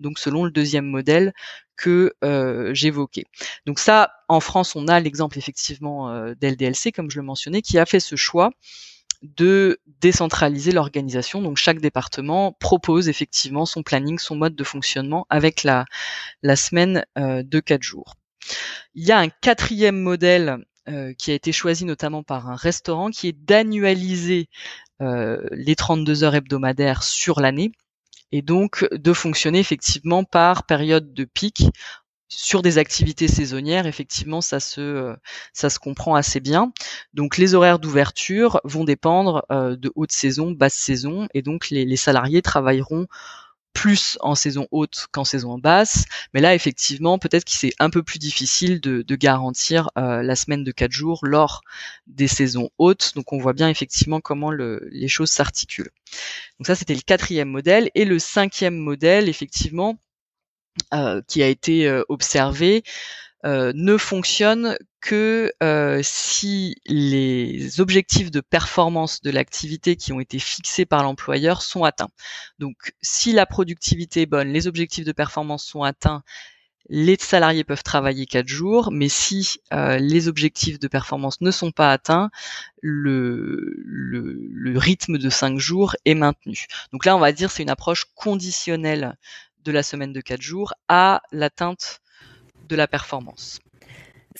donc 0.00 0.18
selon 0.18 0.44
le 0.44 0.50
deuxième 0.50 0.84
modèle 0.84 1.32
que 1.76 2.12
euh, 2.24 2.74
j'évoquais. 2.74 3.24
Donc 3.66 3.78
ça, 3.78 4.12
en 4.26 4.40
France, 4.40 4.74
on 4.74 4.88
a 4.88 4.98
l'exemple 4.98 5.38
effectivement 5.38 6.10
euh, 6.10 6.34
d'LDLC, 6.34 6.92
comme 6.92 7.08
je 7.08 7.18
le 7.18 7.24
mentionnais, 7.24 7.62
qui 7.62 7.78
a 7.78 7.86
fait 7.86 8.00
ce 8.00 8.16
choix 8.16 8.50
de 9.22 9.78
décentraliser 10.00 10.72
l'organisation. 10.72 11.40
Donc 11.40 11.56
chaque 11.56 11.80
département 11.80 12.52
propose 12.58 13.08
effectivement 13.08 13.64
son 13.64 13.84
planning, 13.84 14.18
son 14.18 14.34
mode 14.34 14.56
de 14.56 14.64
fonctionnement 14.64 15.24
avec 15.30 15.62
la, 15.62 15.84
la 16.42 16.56
semaine 16.56 17.04
euh, 17.16 17.44
de 17.44 17.60
quatre 17.60 17.82
jours. 17.84 18.16
Il 18.94 19.06
y 19.06 19.12
a 19.12 19.18
un 19.18 19.28
quatrième 19.28 20.00
modèle 20.00 20.64
euh, 20.88 21.12
qui 21.14 21.30
a 21.30 21.34
été 21.34 21.52
choisi 21.52 21.84
notamment 21.84 22.22
par 22.22 22.48
un 22.48 22.56
restaurant 22.56 23.10
qui 23.10 23.28
est 23.28 23.32
d'annualiser 23.32 24.48
euh, 25.00 25.42
les 25.52 25.76
32 25.76 26.24
heures 26.24 26.34
hebdomadaires 26.34 27.02
sur 27.02 27.40
l'année 27.40 27.72
et 28.32 28.42
donc 28.42 28.86
de 28.92 29.12
fonctionner 29.12 29.58
effectivement 29.58 30.24
par 30.24 30.64
période 30.64 31.14
de 31.14 31.24
pic 31.24 31.70
sur 32.28 32.62
des 32.62 32.78
activités 32.78 33.26
saisonnières, 33.26 33.86
effectivement, 33.86 34.40
ça 34.40 34.60
se 34.60 34.80
euh, 34.80 35.16
ça 35.52 35.70
se 35.70 35.78
comprend 35.78 36.14
assez 36.14 36.40
bien. 36.40 36.72
Donc 37.14 37.38
les 37.38 37.54
horaires 37.54 37.78
d'ouverture 37.78 38.60
vont 38.64 38.84
dépendre 38.84 39.44
euh, 39.50 39.76
de 39.76 39.90
haute 39.94 40.12
saison, 40.12 40.52
basse 40.52 40.74
saison, 40.74 41.26
et 41.34 41.42
donc 41.42 41.70
les, 41.70 41.84
les, 41.84 41.96
salariés 41.96 42.42
travailleront 42.42 43.06
plus 43.78 44.18
en 44.22 44.34
saison 44.34 44.66
haute 44.72 45.06
qu'en 45.12 45.22
saison 45.22 45.56
basse. 45.56 46.06
Mais 46.34 46.40
là, 46.40 46.52
effectivement, 46.52 47.16
peut-être 47.16 47.44
qu'il 47.44 47.56
c'est 47.58 47.76
un 47.78 47.90
peu 47.90 48.02
plus 48.02 48.18
difficile 48.18 48.80
de, 48.80 49.02
de 49.02 49.14
garantir 49.14 49.90
euh, 49.96 50.20
la 50.20 50.34
semaine 50.34 50.64
de 50.64 50.72
quatre 50.72 50.90
jours 50.90 51.20
lors 51.22 51.62
des 52.08 52.26
saisons 52.26 52.70
hautes. 52.78 53.12
Donc 53.14 53.32
on 53.32 53.38
voit 53.38 53.52
bien 53.52 53.68
effectivement 53.68 54.20
comment 54.20 54.50
le, 54.50 54.88
les 54.90 55.06
choses 55.06 55.30
s'articulent. 55.30 55.92
Donc 56.58 56.66
ça, 56.66 56.74
c'était 56.74 56.96
le 56.96 57.02
quatrième 57.02 57.50
modèle. 57.50 57.88
Et 57.94 58.04
le 58.04 58.18
cinquième 58.18 58.76
modèle, 58.76 59.28
effectivement, 59.28 59.96
euh, 60.92 61.22
qui 61.28 61.40
a 61.44 61.46
été 61.46 61.86
euh, 61.86 62.02
observé 62.08 62.82
euh, 63.44 63.72
ne 63.74 63.96
fonctionne 63.96 64.76
que 65.00 65.52
si 66.02 66.74
les 66.86 67.80
objectifs 67.80 68.30
de 68.30 68.40
performance 68.40 69.22
de 69.22 69.30
l'activité 69.30 69.96
qui 69.96 70.12
ont 70.12 70.20
été 70.20 70.38
fixés 70.38 70.86
par 70.86 71.04
l'employeur 71.04 71.62
sont 71.62 71.84
atteints. 71.84 72.10
Donc 72.58 72.92
si 73.00 73.32
la 73.32 73.46
productivité 73.46 74.22
est 74.22 74.26
bonne, 74.26 74.48
les 74.48 74.66
objectifs 74.66 75.04
de 75.04 75.12
performance 75.12 75.64
sont 75.64 75.84
atteints, 75.84 76.22
les 76.88 77.16
salariés 77.16 77.64
peuvent 77.64 77.82
travailler 77.82 78.26
quatre 78.26 78.48
jours, 78.48 78.90
mais 78.90 79.08
si 79.08 79.58
les 79.72 80.28
objectifs 80.28 80.78
de 80.78 80.88
performance 80.88 81.40
ne 81.40 81.50
sont 81.50 81.70
pas 81.70 81.92
atteints, 81.92 82.30
le, 82.82 83.74
rythme 84.76 85.18
de 85.18 85.30
cinq 85.30 85.58
jours 85.58 85.94
est 86.04 86.14
maintenu. 86.14 86.66
Donc 86.92 87.04
là, 87.04 87.16
on 87.16 87.20
va 87.20 87.32
dire 87.32 87.50
c'est 87.50 87.62
une 87.62 87.70
approche 87.70 88.06
conditionnelle 88.14 89.16
de 89.64 89.72
la 89.72 89.82
semaine 89.82 90.12
de 90.12 90.20
4 90.20 90.40
jours 90.40 90.72
à 90.88 91.20
l'atteinte 91.30 92.00
de 92.68 92.76
la 92.76 92.86
performance. 92.86 93.60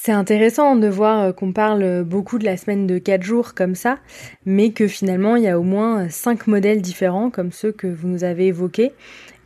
C'est 0.00 0.12
intéressant 0.12 0.76
de 0.76 0.86
voir 0.86 1.22
euh, 1.24 1.32
qu'on 1.32 1.52
parle 1.52 2.04
beaucoup 2.04 2.38
de 2.38 2.44
la 2.44 2.56
semaine 2.56 2.86
de 2.86 2.98
4 2.98 3.20
jours 3.24 3.54
comme 3.54 3.74
ça, 3.74 3.98
mais 4.46 4.70
que 4.70 4.86
finalement 4.86 5.34
il 5.34 5.42
y 5.42 5.48
a 5.48 5.58
au 5.58 5.64
moins 5.64 6.08
5 6.08 6.46
modèles 6.46 6.80
différents 6.80 7.30
comme 7.30 7.50
ceux 7.50 7.72
que 7.72 7.88
vous 7.88 8.06
nous 8.06 8.22
avez 8.22 8.46
évoqués, 8.46 8.92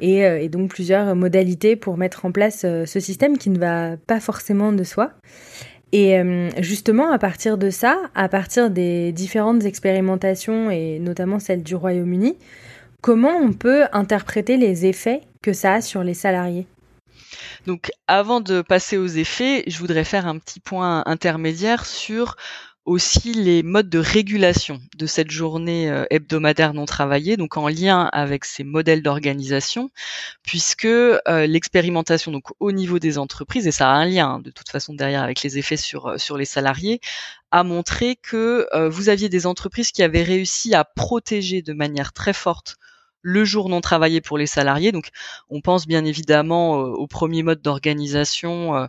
et, 0.01 0.27
euh, 0.27 0.47
donc 0.49 0.69
plusieurs 0.69 1.17
modalités 1.17 1.75
pour 1.75 1.97
mettre 1.97 2.27
en 2.27 2.33
place 2.33 2.65
euh, 2.67 2.85
ce 2.85 3.01
système 3.01 3.39
qui 3.39 3.49
ne 3.49 3.59
va 3.59 3.97
pas 3.97 4.21
forcément 4.21 4.73
de 4.73 4.85
soi. 4.85 5.13
Et 5.95 6.17
justement, 6.59 7.13
à 7.13 7.19
partir 7.19 7.59
de 7.59 7.69
ça, 7.69 7.99
à 8.15 8.31
partir 8.31 8.71
des 8.71 9.13
différentes 9.13 9.67
expérimentations, 9.67 10.71
et 10.71 10.99
notamment 10.99 11.39
celle 11.39 11.63
du 11.63 11.75
Royaume-Uni, 11.75 12.39
comment 13.03 13.37
on 13.37 13.53
peut 13.53 13.85
interpréter 13.93 14.57
les 14.57 14.87
effets 14.87 15.21
que 15.43 15.53
ça 15.53 15.75
a 15.75 15.81
sur 15.83 16.03
les 16.03 16.15
salariés? 16.15 16.67
Donc 17.67 17.91
avant 18.09 18.41
de 18.41 18.61
passer 18.61 18.97
aux 18.97 19.07
effets, 19.07 19.65
je 19.67 19.79
voudrais 19.79 20.05
faire 20.05 20.27
un 20.27 20.39
petit 20.39 20.61
point 20.61 21.03
intermédiaire 21.07 21.87
sur 21.87 22.37
aussi 22.85 23.33
les 23.33 23.63
modes 23.63 23.89
de 23.89 24.01
régulation 24.01 24.81
de 24.97 25.07
cette 25.07 25.31
journée 25.31 25.89
euh, 25.89 26.05
hebdomadaire 26.11 26.75
non 26.75 26.85
travaillée, 26.85 27.37
donc 27.37 27.57
en 27.57 27.69
lien 27.69 28.09
avec 28.13 28.45
ces 28.45 28.65
modèles 28.65 29.03
d'organisation, 29.03 29.91
puisque 30.43 30.87
euh, 30.87 31.21
l'expérimentation 31.47 32.33
donc 32.33 32.47
au 32.59 32.73
niveau 32.73 32.99
des 32.99 33.19
entreprises, 33.19 33.69
et 33.69 33.73
ça 33.73 33.89
a 33.89 33.95
un 33.95 34.07
lien 34.07 34.29
hein, 34.29 34.39
de 34.41 34.51
toute 34.51 34.69
façon 34.69 34.95
derrière 34.95 35.23
avec 35.23 35.43
les 35.45 35.59
effets 35.59 35.77
sur, 35.77 36.09
euh, 36.09 36.19
sur 36.19 36.37
les 36.37 36.45
salariés, 36.45 37.01
a 37.53 37.63
montré 37.63 38.17
que 38.17 38.67
vous 38.89 39.11
aviez 39.11 39.29
des 39.29 39.47
entreprises 39.47 39.93
qui 39.93 40.03
avaient 40.03 40.23
réussi 40.23 40.75
à 40.75 40.85
protéger 40.85 41.61
de 41.61 41.75
manière 41.75 42.15
très 42.15 42.33
forte 42.33 42.79
le 43.23 43.45
jour 43.45 43.69
non 43.69 43.81
travaillé 43.81 44.21
pour 44.21 44.37
les 44.37 44.47
salariés. 44.47 44.93
Donc, 44.93 45.09
on 45.49 45.61
pense 45.61 45.87
bien 45.87 46.05
évidemment 46.05 46.81
euh, 46.81 46.89
au 46.91 47.07
premier 47.07 47.43
mode 47.43 47.63
d'organisation 47.63 48.77
euh, 48.77 48.87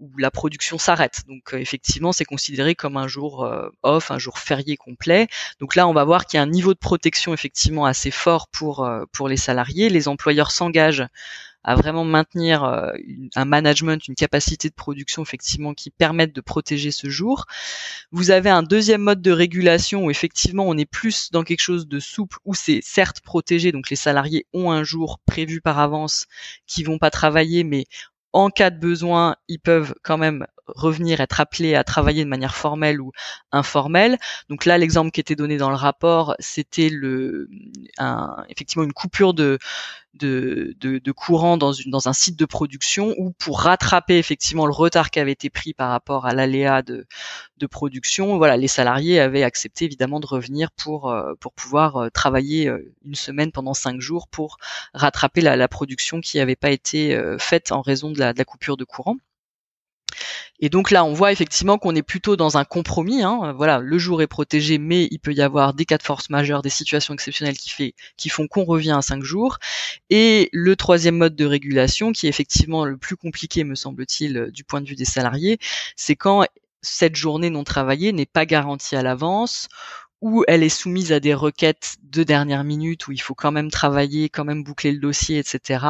où 0.00 0.10
la 0.18 0.30
production 0.30 0.78
s'arrête. 0.78 1.22
Donc, 1.28 1.54
euh, 1.54 1.58
effectivement, 1.58 2.12
c'est 2.12 2.24
considéré 2.24 2.74
comme 2.74 2.96
un 2.96 3.06
jour 3.06 3.48
off, 3.82 4.10
un 4.10 4.18
jour 4.18 4.38
férié 4.38 4.76
complet. 4.76 5.28
Donc 5.60 5.76
là, 5.76 5.86
on 5.86 5.92
va 5.92 6.04
voir 6.04 6.26
qu'il 6.26 6.38
y 6.38 6.40
a 6.40 6.42
un 6.42 6.50
niveau 6.50 6.74
de 6.74 6.78
protection 6.78 7.32
effectivement 7.32 7.86
assez 7.86 8.10
fort 8.10 8.48
pour 8.48 8.88
pour 9.12 9.28
les 9.28 9.36
salariés. 9.36 9.88
Les 9.90 10.08
employeurs 10.08 10.50
s'engagent 10.50 11.06
à 11.64 11.74
vraiment 11.74 12.04
maintenir 12.04 12.64
euh, 12.64 12.92
un 13.34 13.44
management, 13.44 14.06
une 14.06 14.14
capacité 14.14 14.68
de 14.68 14.74
production 14.74 15.22
effectivement 15.22 15.74
qui 15.74 15.90
permettent 15.90 16.34
de 16.34 16.40
protéger 16.40 16.90
ce 16.90 17.08
jour. 17.08 17.46
Vous 18.12 18.30
avez 18.30 18.50
un 18.50 18.62
deuxième 18.62 19.00
mode 19.00 19.22
de 19.22 19.32
régulation 19.32 20.04
où 20.04 20.10
effectivement 20.10 20.64
on 20.68 20.76
est 20.76 20.84
plus 20.84 21.30
dans 21.32 21.42
quelque 21.42 21.62
chose 21.62 21.88
de 21.88 21.98
souple 22.00 22.38
où 22.44 22.54
c'est 22.54 22.80
certes 22.82 23.20
protégé, 23.20 23.72
donc 23.72 23.90
les 23.90 23.96
salariés 23.96 24.46
ont 24.52 24.70
un 24.70 24.84
jour 24.84 25.18
prévu 25.26 25.60
par 25.60 25.78
avance 25.78 26.26
qui 26.66 26.84
vont 26.84 26.98
pas 26.98 27.10
travailler, 27.10 27.64
mais 27.64 27.86
en 28.34 28.50
cas 28.50 28.70
de 28.70 28.78
besoin, 28.78 29.36
ils 29.48 29.60
peuvent 29.60 29.94
quand 30.02 30.18
même 30.18 30.46
revenir, 30.66 31.20
être 31.20 31.40
appelés 31.40 31.74
à 31.74 31.84
travailler 31.84 32.24
de 32.24 32.28
manière 32.28 32.54
formelle 32.54 33.00
ou 33.00 33.12
informelle. 33.52 34.18
Donc 34.48 34.64
là, 34.64 34.78
l'exemple 34.78 35.10
qui 35.10 35.20
était 35.20 35.36
donné 35.36 35.56
dans 35.56 35.70
le 35.70 35.76
rapport, 35.76 36.34
c'était 36.38 36.90
effectivement 38.48 38.84
une 38.84 38.92
coupure 38.92 39.34
de, 39.34 39.58
courant 41.16 41.56
dans, 41.56 42.08
un 42.08 42.12
site 42.12 42.38
de 42.38 42.44
production 42.44 43.14
ou 43.18 43.32
pour 43.32 43.60
rattraper 43.60 44.18
effectivement 44.18 44.66
le 44.66 44.72
retard 44.72 45.10
qui 45.10 45.20
avait 45.20 45.32
été 45.32 45.50
pris 45.50 45.74
par 45.74 45.90
rapport 45.90 46.26
à 46.26 46.34
l'aléa 46.34 46.82
de, 46.82 47.06
production, 47.70 48.36
voilà, 48.36 48.58
les 48.58 48.68
salariés 48.68 49.20
avaient 49.20 49.42
accepté 49.42 49.86
évidemment 49.86 50.20
de 50.20 50.26
revenir 50.26 50.70
pour 50.70 51.10
euh, 51.10 51.32
pouvoir 51.56 51.96
euh, 51.96 52.10
travailler 52.10 52.68
euh, 52.68 52.92
une 53.06 53.14
semaine 53.14 53.52
pendant 53.52 53.72
cinq 53.72 54.02
jours 54.02 54.28
pour 54.28 54.58
rattraper 54.92 55.40
la, 55.40 55.68
production 55.68 56.20
qui 56.20 56.36
n'avait 56.36 56.56
pas 56.56 56.70
été 56.70 57.18
faite 57.38 57.72
en 57.72 57.80
raison 57.80 58.10
de 58.10 58.18
la 58.18 58.44
coupure 58.44 58.76
de 58.76 58.84
courant. 58.84 59.16
Et 60.60 60.68
donc 60.68 60.90
là, 60.90 61.04
on 61.04 61.12
voit 61.12 61.32
effectivement 61.32 61.78
qu'on 61.78 61.94
est 61.94 62.02
plutôt 62.02 62.36
dans 62.36 62.56
un 62.56 62.64
compromis. 62.64 63.22
Hein. 63.22 63.52
Voilà, 63.56 63.80
le 63.80 63.98
jour 63.98 64.22
est 64.22 64.26
protégé, 64.26 64.78
mais 64.78 65.08
il 65.10 65.18
peut 65.18 65.32
y 65.32 65.42
avoir 65.42 65.74
des 65.74 65.84
cas 65.84 65.98
de 65.98 66.02
force 66.02 66.30
majeure, 66.30 66.62
des 66.62 66.70
situations 66.70 67.12
exceptionnelles 67.14 67.56
qui, 67.56 67.94
qui 68.16 68.28
font 68.28 68.46
qu'on 68.46 68.64
revient 68.64 68.92
à 68.92 69.02
cinq 69.02 69.22
jours. 69.22 69.58
Et 70.10 70.48
le 70.52 70.76
troisième 70.76 71.16
mode 71.16 71.34
de 71.36 71.44
régulation, 71.44 72.12
qui 72.12 72.26
est 72.26 72.30
effectivement 72.30 72.84
le 72.84 72.96
plus 72.96 73.16
compliqué, 73.16 73.64
me 73.64 73.74
semble-t-il, 73.74 74.50
du 74.52 74.64
point 74.64 74.80
de 74.80 74.88
vue 74.88 74.94
des 74.94 75.04
salariés, 75.04 75.58
c'est 75.96 76.16
quand 76.16 76.44
cette 76.82 77.16
journée 77.16 77.50
non 77.50 77.64
travaillée 77.64 78.12
n'est 78.12 78.26
pas 78.26 78.46
garantie 78.46 78.94
à 78.94 79.02
l'avance 79.02 79.68
où 80.20 80.44
elle 80.48 80.62
est 80.62 80.68
soumise 80.68 81.12
à 81.12 81.20
des 81.20 81.34
requêtes 81.34 81.96
de 82.02 82.22
dernière 82.22 82.64
minute 82.64 83.06
où 83.08 83.12
il 83.12 83.20
faut 83.20 83.34
quand 83.34 83.52
même 83.52 83.70
travailler, 83.70 84.28
quand 84.28 84.44
même 84.44 84.64
boucler 84.64 84.92
le 84.92 84.98
dossier, 84.98 85.38
etc. 85.38 85.84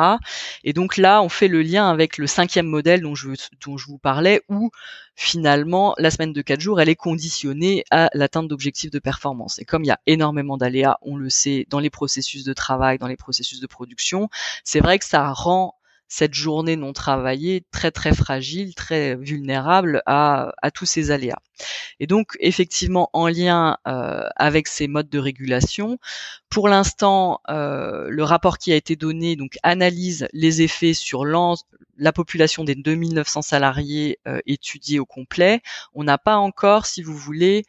Et 0.65 0.73
donc 0.73 0.97
là, 0.97 1.23
on 1.23 1.29
fait 1.29 1.49
le 1.49 1.63
lien 1.63 1.89
avec 1.89 2.19
le 2.19 2.27
cinquième 2.27 2.67
modèle 2.67 3.03
dont 3.03 3.15
je, 3.15 3.31
dont 3.65 3.77
je 3.77 3.87
vous 3.87 3.99
parlais, 3.99 4.43
où 4.49 4.71
finalement 5.15 5.95
la 5.99 6.11
semaine 6.11 6.33
de 6.33 6.43
quatre 6.43 6.61
jours, 6.61 6.81
elle 6.81 6.89
est 6.89 6.97
conditionnée 6.97 7.85
à 7.91 8.11
l'atteinte 8.13 8.49
d'objectifs 8.49 8.91
de 8.91 8.99
performance. 8.99 9.59
Et 9.61 9.65
comme 9.65 9.85
il 9.85 9.89
y 9.89 9.93
a 9.93 10.01
énormément 10.07 10.57
d'aléas, 10.57 10.99
on 11.03 11.17
le 11.17 11.31
sait, 11.31 11.67
dans 11.71 11.81
les 11.81 11.91
processus 11.91 12.45
de 12.45 12.53
travail, 12.53 12.99
dans 12.99 13.09
les 13.09 13.17
processus 13.17 13.61
de 13.61 13.67
production, 13.67 14.29
c'est 14.65 14.81
vrai 14.81 14.99
que 14.99 15.05
ça 15.05 15.31
rend 15.33 15.77
cette 16.09 16.35
journée 16.35 16.77
non 16.77 16.93
travaillée 16.93 17.65
très 17.71 17.91
très 17.91 18.15
fragile, 18.15 18.75
très 18.75 19.17
vulnérable 19.17 20.03
à, 20.07 20.53
à 20.63 20.71
tous 20.71 20.87
ces 20.87 21.11
aléas. 21.11 21.39
Et 22.01 22.07
donc 22.07 22.37
effectivement 22.41 23.11
en 23.13 23.29
lien 23.29 23.79
euh, 23.87 24.29
avec 24.37 24.69
ces 24.69 24.89
modes 24.89 25.09
de 25.09 25.19
régulation, 25.19 25.99
pour 26.51 26.69
l'instant 26.69 27.41
euh, 27.49 28.09
le 28.09 28.25
rapport 28.25 28.59
qui 28.59 28.73
a 28.73 28.77
été 28.77 28.97
donné 28.97 29.37
donc 29.37 29.57
analyse 29.63 30.29
les 30.33 30.63
effets 30.63 30.95
sur 30.95 31.25
la 31.25 32.13
population 32.13 32.65
des 32.65 32.75
2900 32.75 33.43
salariés 33.43 34.19
euh, 34.27 34.41
étudiés 34.47 34.99
au 34.99 35.07
complet. 35.07 35.61
On 35.95 36.05
n'a 36.05 36.19
pas 36.19 36.37
encore, 36.37 36.87
si 36.87 37.03
vous 37.03 37.17
voulez, 37.17 37.65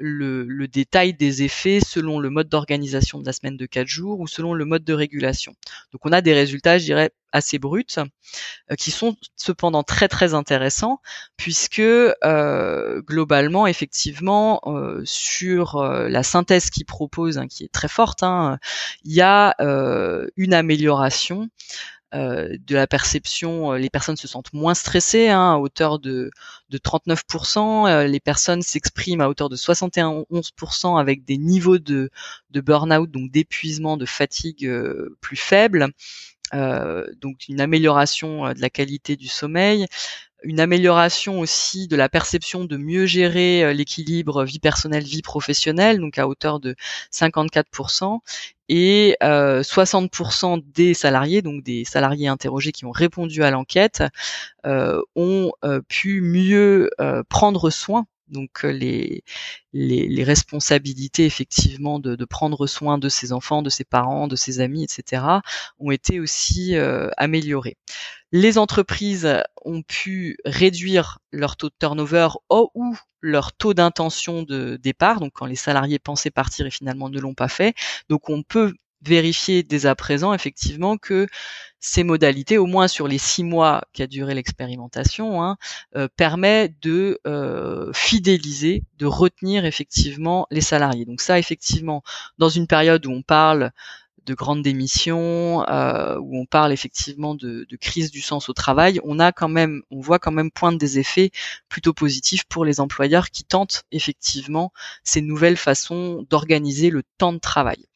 le, 0.00 0.66
détail 0.66 1.14
des 1.14 1.42
effets 1.42 1.80
selon 1.80 2.18
le 2.18 2.30
mode 2.30 2.48
d'organisation 2.48 3.20
de 3.20 3.26
la 3.26 3.32
semaine 3.32 3.56
de 3.56 3.66
4 3.66 3.86
jours 3.86 4.20
ou 4.20 4.26
selon 4.26 4.54
le 4.54 4.64
mode 4.64 4.84
de 4.84 4.92
régulation. 4.92 5.54
Donc 5.92 6.04
on 6.04 6.12
a 6.12 6.20
des 6.20 6.32
résultats, 6.32 6.78
je 6.78 6.84
dirais, 6.84 7.10
assez 7.32 7.58
bruts, 7.58 7.84
euh, 7.98 8.74
qui 8.76 8.90
sont 8.90 9.16
cependant 9.36 9.82
très 9.82 10.08
très 10.08 10.34
intéressants, 10.34 11.00
puisque 11.36 11.80
euh, 11.80 13.02
globalement, 13.02 13.66
effectivement, 13.66 14.60
euh, 14.66 15.02
sur 15.04 15.82
la 15.82 16.22
synthèse 16.22 16.70
qu'ils 16.70 16.86
proposent, 16.86 17.38
hein, 17.38 17.46
qui 17.46 17.64
est 17.64 17.72
très 17.72 17.88
forte, 17.88 18.22
hein, 18.22 18.58
il 19.04 19.12
y 19.12 19.20
a 19.20 19.54
une 20.36 20.54
amélioration 20.54 21.48
de 22.12 22.74
la 22.74 22.86
perception, 22.86 23.72
euh, 23.72 23.78
les 23.78 23.90
personnes 23.90 24.16
se 24.16 24.26
sentent 24.26 24.52
moins 24.52 24.74
stressées 24.74 25.28
hein, 25.28 25.52
à 25.54 25.58
hauteur 25.58 25.98
de, 25.98 26.30
de 26.68 26.78
39%, 26.78 27.88
euh, 27.88 28.06
les 28.06 28.20
personnes 28.20 28.62
s'expriment 28.62 29.20
à 29.20 29.28
hauteur 29.28 29.48
de 29.48 29.56
71% 29.56 30.98
avec 30.98 31.24
des 31.24 31.38
niveaux 31.38 31.78
de, 31.78 32.10
de 32.50 32.60
burn-out, 32.60 33.10
donc 33.10 33.30
d'épuisement, 33.30 33.96
de 33.96 34.06
fatigue 34.06 34.70
plus 35.20 35.36
faibles. 35.36 35.88
donc 36.52 37.48
une 37.48 37.60
amélioration 37.60 38.52
de 38.52 38.60
la 38.60 38.70
qualité 38.70 39.16
du 39.16 39.28
sommeil, 39.28 39.86
une 40.42 40.60
amélioration 40.60 41.40
aussi 41.40 41.88
de 41.88 41.96
la 41.96 42.08
perception 42.08 42.64
de 42.64 42.76
mieux 42.76 43.06
gérer 43.06 43.74
l'équilibre 43.74 44.44
vie 44.44 44.58
personnelle 44.58 45.04
vie 45.04 45.22
professionnelle 45.22 45.98
donc 45.98 46.18
à 46.18 46.28
hauteur 46.28 46.60
de 46.60 46.74
54% 47.12 48.20
et 48.70 49.16
60% 49.20 50.58
euh, 50.58 50.62
des 50.72 50.94
salariés, 50.94 51.42
donc 51.42 51.64
des 51.64 51.84
salariés 51.84 52.28
interrogés 52.28 52.70
qui 52.70 52.84
ont 52.84 52.92
répondu 52.92 53.42
à 53.42 53.50
l'enquête, 53.50 54.04
euh, 54.64 55.02
ont 55.16 55.50
euh, 55.64 55.80
pu 55.88 56.20
mieux 56.20 56.90
prendre 57.28 57.70
soin 57.70 58.06
donc 58.28 58.62
les, 58.62 59.24
les, 59.72 60.22
responsabilités 60.22 61.26
effectivement 61.26 61.98
de, 61.98 62.24
prendre 62.24 62.68
soin 62.68 62.96
de 62.96 63.08
ses 63.08 63.32
enfants, 63.32 63.60
de 63.60 63.70
ses 63.70 63.82
parents, 63.82 64.28
de 64.28 64.36
ses 64.36 64.60
amis, 64.60 64.84
etc. 64.84 65.24
ont 65.80 65.90
été 65.90 66.20
aussi 66.20 66.76
améliorées. 67.16 67.76
Les 68.32 68.58
entreprises 68.58 69.42
ont 69.64 69.82
pu 69.82 70.38
réduire 70.44 71.18
leur 71.32 71.56
taux 71.56 71.68
de 71.68 71.74
turnover 71.78 72.28
ou 72.50 72.96
leur 73.20 73.52
taux 73.52 73.74
d'intention 73.74 74.42
de 74.42 74.76
départ, 74.76 75.20
donc 75.20 75.32
quand 75.34 75.46
les 75.46 75.56
salariés 75.56 75.98
pensaient 75.98 76.30
partir 76.30 76.66
et 76.66 76.70
finalement 76.70 77.08
ne 77.08 77.18
l'ont 77.18 77.34
pas 77.34 77.48
fait. 77.48 77.74
Donc 78.08 78.30
on 78.30 78.42
peut 78.42 78.72
vérifier 79.02 79.62
dès 79.62 79.86
à 79.86 79.94
présent 79.94 80.34
effectivement 80.34 80.96
que 80.96 81.26
ces 81.80 82.04
modalités, 82.04 82.58
au 82.58 82.66
moins 82.66 82.88
sur 82.88 83.08
les 83.08 83.16
six 83.18 83.42
mois 83.42 83.82
qu'a 83.94 84.06
duré 84.06 84.34
l'expérimentation, 84.34 85.42
hein, 85.42 85.56
euh, 85.96 86.08
permet 86.14 86.74
de 86.82 87.18
euh, 87.26 87.90
fidéliser, 87.94 88.84
de 88.98 89.06
retenir 89.06 89.64
effectivement 89.64 90.46
les 90.50 90.60
salariés. 90.60 91.06
Donc 91.06 91.22
ça, 91.22 91.38
effectivement, 91.38 92.02
dans 92.36 92.50
une 92.50 92.66
période 92.66 93.06
où 93.06 93.10
on 93.10 93.22
parle 93.22 93.72
de 94.26 94.34
grandes 94.34 94.62
démissions, 94.62 95.66
euh, 95.68 96.18
où 96.18 96.38
on 96.38 96.46
parle 96.46 96.72
effectivement 96.72 97.34
de, 97.34 97.66
crise 97.80 98.10
du 98.10 98.20
sens 98.20 98.48
au 98.48 98.52
travail, 98.52 99.00
on 99.04 99.18
a 99.18 99.32
quand 99.32 99.48
même, 99.48 99.82
on 99.90 100.00
voit 100.00 100.18
quand 100.18 100.32
même 100.32 100.50
poindre 100.50 100.78
des 100.78 100.98
effets 100.98 101.30
plutôt 101.68 101.92
positifs 101.92 102.44
pour 102.44 102.64
les 102.64 102.80
employeurs 102.80 103.30
qui 103.30 103.44
tentent 103.44 103.84
effectivement 103.92 104.72
ces 105.04 105.22
nouvelles 105.22 105.56
façons 105.56 106.26
d'organiser 106.28 106.90
le 106.90 107.02
temps 107.18 107.32
de 107.32 107.38
travail. 107.38 107.86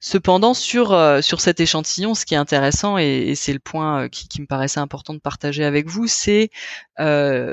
Cependant, 0.00 0.52
sur 0.52 0.92
euh, 0.92 1.22
sur 1.22 1.40
cet 1.40 1.60
échantillon, 1.60 2.14
ce 2.14 2.26
qui 2.26 2.34
est 2.34 2.36
intéressant 2.36 2.98
et, 2.98 3.34
c'est 3.34 3.54
le 3.54 3.58
point 3.58 4.02
euh, 4.02 4.08
qui, 4.08 4.40
me 4.42 4.46
paraissait 4.46 4.80
important 4.80 5.14
de 5.14 5.18
partager 5.18 5.64
avec 5.64 5.88
vous, 5.88 6.06
c'est 6.06 6.50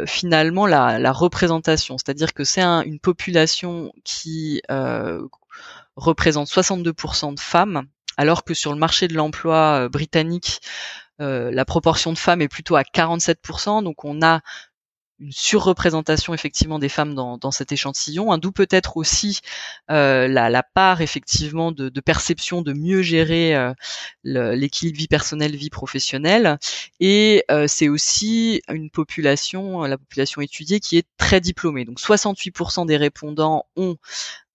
finalement 0.06 0.68
la, 0.68 1.12
représentation. 1.14 1.98
C'est-à-dire 1.98 2.34
que 2.34 2.44
c'est 2.44 2.62
une 2.62 3.00
population 3.00 3.94
qui 4.04 4.62
représente 5.96 6.48
62% 6.48 7.36
de 7.36 7.40
femmes, 7.40 7.84
alors 8.18 8.44
que 8.44 8.54
sur 8.54 8.74
le 8.74 8.80
marché 8.80 9.08
de 9.08 9.14
l'emploi 9.14 9.84
euh, 9.84 9.90
britannique, 9.90 10.62
euh, 11.22 11.52
la 11.52 11.66
proportion 11.66 12.14
de 12.14 12.18
femmes 12.18 12.42
est 12.42 12.48
plutôt 12.48 12.76
à 12.76 12.84
47%. 12.84 13.84
Donc 13.84 14.04
on 14.06 14.22
a 14.22 14.42
une 15.20 15.32
surreprésentation 15.32 16.34
effectivement 16.34 16.80
des 16.80 16.90
femmes 16.90 17.14
dans, 17.14 17.52
cet 17.52 17.72
échantillon, 17.72 18.32
hein, 18.32 18.40
d'où 18.40 18.52
peut-être 18.52 18.98
aussi 18.98 19.40
euh, 19.92 20.28
la, 20.28 20.64
part 20.64 21.02
effectivement 21.02 21.72
de, 21.72 21.90
perception 22.00 22.64
de 22.64 22.74
mieux 22.74 23.04
gérer 23.04 23.56
euh, 23.56 23.72
l'équilibre 24.24 24.98
vie 24.98 25.08
personnelle 25.08 25.56
vie 25.56 25.70
professionnelle, 25.70 26.58
et 27.00 27.46
c'est 27.68 27.88
aussi 27.88 28.64
une 28.68 28.90
population, 28.90 29.84
la 29.84 30.00
population 30.00 30.42
étudiée 30.42 30.80
qui 30.80 30.98
est 30.98 31.06
très 31.18 31.40
diplômée. 31.40 31.86
Donc 31.86 32.00
68% 32.00 32.88
des 32.88 32.98
répondants 32.98 33.68
ont 33.76 33.98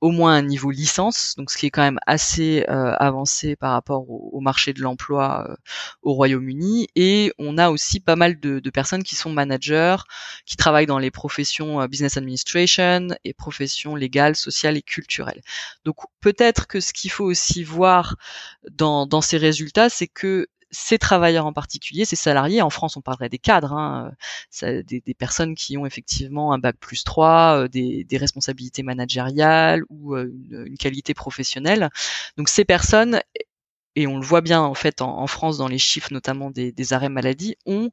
au 0.00 0.10
moins 0.10 0.34
un 0.34 0.42
niveau 0.42 0.70
licence, 0.70 1.34
donc 1.36 1.50
ce 1.50 1.56
qui 1.56 1.66
est 1.66 1.70
quand 1.70 1.82
même 1.82 1.98
assez 2.06 2.64
euh, 2.68 2.94
avancé 2.98 3.56
par 3.56 3.72
rapport 3.72 4.08
au, 4.10 4.40
marché 4.40 4.72
de 4.72 4.82
l'emploi 4.82 5.46
euh, 5.48 5.56
au 6.02 6.12
Royaume-Uni. 6.12 6.88
Et 6.94 7.32
on 7.38 7.56
a 7.56 7.70
aussi 7.70 8.00
pas 8.00 8.16
mal 8.16 8.38
de, 8.38 8.60
personnes 8.70 9.02
qui 9.02 9.14
sont 9.16 9.30
managers, 9.30 9.96
qui 10.44 10.56
travaillent 10.56 10.86
dans 10.86 10.98
les 10.98 11.10
professions 11.10 11.80
euh, 11.80 11.86
business 11.88 12.16
administration 12.18 13.08
et 13.24 13.32
professions 13.32 13.96
légales, 13.96 14.36
sociales 14.36 14.76
et 14.76 14.82
culturelles. 14.82 15.40
Donc 15.84 15.96
peut-être 16.20 16.66
que 16.66 16.80
ce 16.80 16.92
qu'il 16.92 17.10
faut 17.10 17.24
aussi 17.24 17.64
voir 17.64 18.16
dans, 18.70 19.06
dans 19.06 19.22
ces 19.22 19.38
résultats, 19.38 19.88
c'est 19.88 20.08
que 20.08 20.46
ces 20.70 20.98
travailleurs 20.98 21.46
en 21.46 21.52
particulier, 21.52 22.04
ces 22.04 22.16
salariés, 22.16 22.62
en 22.62 22.70
France 22.70 22.96
on 22.96 23.00
parlerait 23.00 23.28
des 23.28 23.38
cadres, 23.38 23.72
hein, 23.72 24.12
euh, 24.62 24.82
des, 24.82 25.14
personnes 25.14 25.54
qui 25.54 25.76
ont 25.78 25.86
effectivement 25.86 26.52
un 26.52 26.58
bac 26.58 26.76
plus 26.78 27.04
3, 27.04 27.64
euh, 27.64 27.68
des, 27.68 28.06
responsabilités 28.18 28.82
managériales 28.82 29.82
ou 29.90 30.14
euh, 30.14 30.32
une, 30.66 30.76
qualité 30.78 31.14
professionnelle. 31.14 31.90
Donc 32.36 32.48
ces 32.48 32.64
personnes, 32.64 33.20
et 33.94 34.06
on 34.06 34.18
le 34.18 34.24
voit 34.26 34.40
bien 34.42 34.60
en 34.60 34.74
fait 34.74 35.00
en, 35.00 35.26
France 35.26 35.58
dans 35.58 35.68
les 35.68 35.78
chiffres 35.78 36.12
notamment 36.12 36.50
des, 36.50 36.92
arrêts 36.92 37.08
maladie, 37.08 37.56
ont 37.66 37.90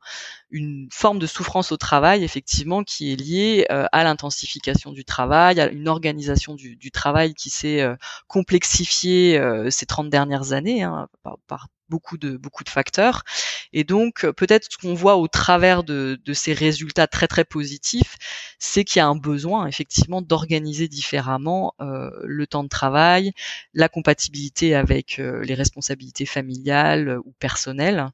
une 0.51 0.87
forme 0.91 1.19
de 1.19 1.27
souffrance 1.27 1.71
au 1.71 1.77
travail 1.77 2.23
effectivement 2.23 2.83
qui 2.83 3.13
est 3.13 3.15
liée 3.15 3.65
à 3.69 4.03
l'intensification 4.03 4.91
du 4.91 5.05
travail, 5.05 5.61
à 5.61 5.69
une 5.69 5.87
organisation 5.87 6.55
du, 6.55 6.91
travail 6.91 7.33
qui 7.33 7.49
s'est 7.49 7.85
complexifiée 8.27 9.41
ces 9.69 9.85
30 9.85 10.09
dernières 10.09 10.51
années 10.53 10.83
hein, 10.83 11.07
par 11.47 11.69
beaucoup 11.93 12.17
de 12.17 12.37
beaucoup 12.37 12.63
de 12.63 12.69
facteurs. 12.69 13.23
Et 13.71 13.83
donc 13.83 14.25
euh, 14.25 14.33
peut-être 14.33 14.65
ce 14.71 14.77
qu'on 14.77 14.95
voit 14.95 15.17
au 15.17 15.27
travers 15.27 15.83
de, 15.83 16.19
de, 16.25 16.33
ces 16.33 16.53
résultats 16.53 17.05
très 17.05 17.27
très 17.27 17.45
positifs, 17.45 18.15
c'est 18.57 18.83
qu'il 18.83 18.99
y 18.99 19.03
a 19.03 19.07
un 19.07 19.15
besoin 19.15 19.67
effectivement 19.67 20.23
d'organiser 20.23 20.87
différemment 20.87 21.75
euh, 21.81 22.09
le 22.23 22.47
temps 22.47 22.63
de 22.63 22.69
travail, 22.69 23.33
la 23.75 23.89
compatibilité 23.89 24.73
avec 24.73 25.19
euh, 25.19 25.43
les 25.43 25.53
responsabilités 25.53 26.25
familiales 26.25 27.19
ou 27.25 27.31
personnelles. 27.39 28.07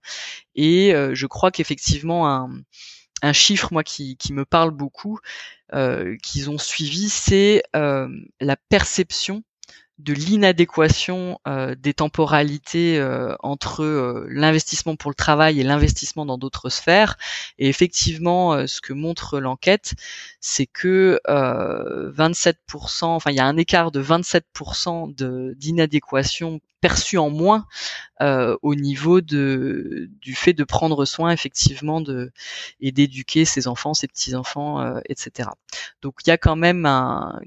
Et 0.55 0.93
je 1.13 1.25
crois 1.25 1.51
qu'effectivement 1.51 2.27
un, 2.27 2.49
un 3.21 3.33
chiffre 3.33 3.69
moi 3.71 3.83
qui, 3.83 4.17
qui 4.17 4.33
me 4.33 4.43
parle 4.43 4.71
beaucoup 4.71 5.19
euh, 5.73 6.17
qu'ils 6.21 6.49
ont 6.49 6.57
suivi, 6.57 7.07
c'est 7.07 7.63
la 7.73 8.55
perception 8.69 9.43
de 9.99 10.13
l'inadéquation 10.13 11.39
euh, 11.47 11.75
des 11.75 11.93
temporalités 11.93 12.97
euh, 12.97 13.35
entre 13.41 13.83
euh, 13.83 14.25
l'investissement 14.29 14.95
pour 14.95 15.11
le 15.11 15.15
travail 15.15 15.59
et 15.59 15.63
l'investissement 15.63 16.25
dans 16.25 16.37
d'autres 16.37 16.69
sphères. 16.69 17.17
Et 17.57 17.67
effectivement, 17.67 18.65
ce 18.65 18.79
que 18.79 18.93
montre 18.93 19.39
l'enquête, 19.39 19.93
c'est 20.39 20.65
que 20.65 21.19
27%, 21.27 23.05
enfin 23.05 23.31
il 23.31 23.35
y 23.35 23.39
a 23.39 23.45
un 23.45 23.57
écart 23.57 23.91
de 23.91 24.01
27% 24.01 25.13
d'inadéquation 25.55 26.61
perçu 26.81 27.17
en 27.17 27.29
moins 27.29 27.65
euh, 28.21 28.57
au 28.61 28.75
niveau 28.75 29.21
de 29.21 30.09
du 30.21 30.35
fait 30.35 30.53
de 30.53 30.63
prendre 30.63 31.05
soin 31.05 31.31
effectivement 31.31 32.01
de 32.01 32.31
et 32.81 32.91
d'éduquer 32.91 33.45
ses 33.45 33.67
enfants, 33.67 33.93
ses 33.93 34.07
petits 34.07 34.35
enfants, 34.35 34.81
euh, 34.81 34.99
etc. 35.07 35.49
Donc 36.01 36.15
il 36.25 36.29
y 36.29 36.31
a 36.31 36.37
quand 36.37 36.55
même 36.55 36.87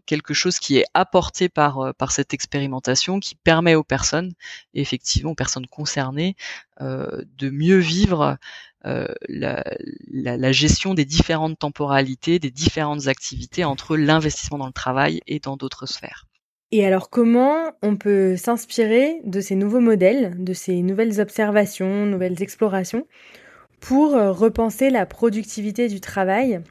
quelque 0.06 0.34
chose 0.34 0.58
qui 0.58 0.78
est 0.78 0.86
apporté 0.94 1.48
par 1.48 1.80
euh, 1.80 1.92
par 1.92 2.12
cette 2.12 2.34
expérimentation 2.34 3.20
qui 3.20 3.34
permet 3.34 3.74
aux 3.74 3.84
personnes, 3.84 4.32
effectivement 4.74 5.32
aux 5.32 5.34
personnes 5.34 5.66
concernées, 5.66 6.36
de 6.80 7.50
mieux 7.50 7.78
vivre 7.78 8.38
la, 8.84 9.62
la, 10.10 10.52
gestion 10.52 10.94
des 10.94 11.04
différentes 11.04 11.58
temporalités, 11.58 12.38
des 12.40 12.50
différentes 12.50 13.06
activités 13.06 13.64
entre 13.64 13.96
l'investissement 13.96 14.58
dans 14.58 14.66
le 14.66 14.72
travail 14.72 15.20
et 15.28 15.38
dans 15.38 15.56
d'autres 15.56 15.86
sphères. 15.86 16.26
Et 16.74 16.86
alors 16.86 17.10
comment 17.10 17.72
on 17.82 17.96
peut 17.96 18.34
s'inspirer 18.36 19.20
de 19.24 19.42
ces 19.42 19.54
nouveaux 19.54 19.80
modèles, 19.80 20.42
de 20.42 20.54
ces 20.54 20.80
nouvelles 20.80 21.20
observations, 21.20 22.06
nouvelles 22.06 22.42
explorations, 22.42 23.06
pour 23.80 24.16
euh, 24.16 24.32
repenser 24.32 24.88
la 24.88 25.04
productivité 25.04 25.88
du 25.88 26.00
travail 26.00 26.62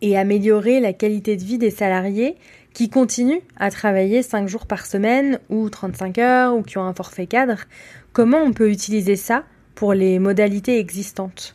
et 0.00 0.18
améliorer 0.18 0.80
la 0.80 0.92
qualité 0.92 1.36
de 1.36 1.44
vie 1.44 1.58
des 1.58 1.70
salariés 1.70 2.34
qui 2.74 2.90
continuent 2.90 3.42
à 3.56 3.70
travailler 3.70 4.22
5 4.24 4.48
jours 4.48 4.66
par 4.66 4.86
semaine 4.86 5.38
ou 5.50 5.70
35 5.70 6.18
heures 6.18 6.56
ou 6.56 6.62
qui 6.62 6.78
ont 6.78 6.84
un 6.84 6.94
forfait 6.94 7.28
cadre? 7.28 7.58
Comment 8.12 8.42
on 8.42 8.52
peut 8.52 8.70
utiliser 8.72 9.14
ça 9.14 9.44
pour 9.76 9.94
les 9.94 10.18
modalités 10.18 10.80
existantes? 10.80 11.54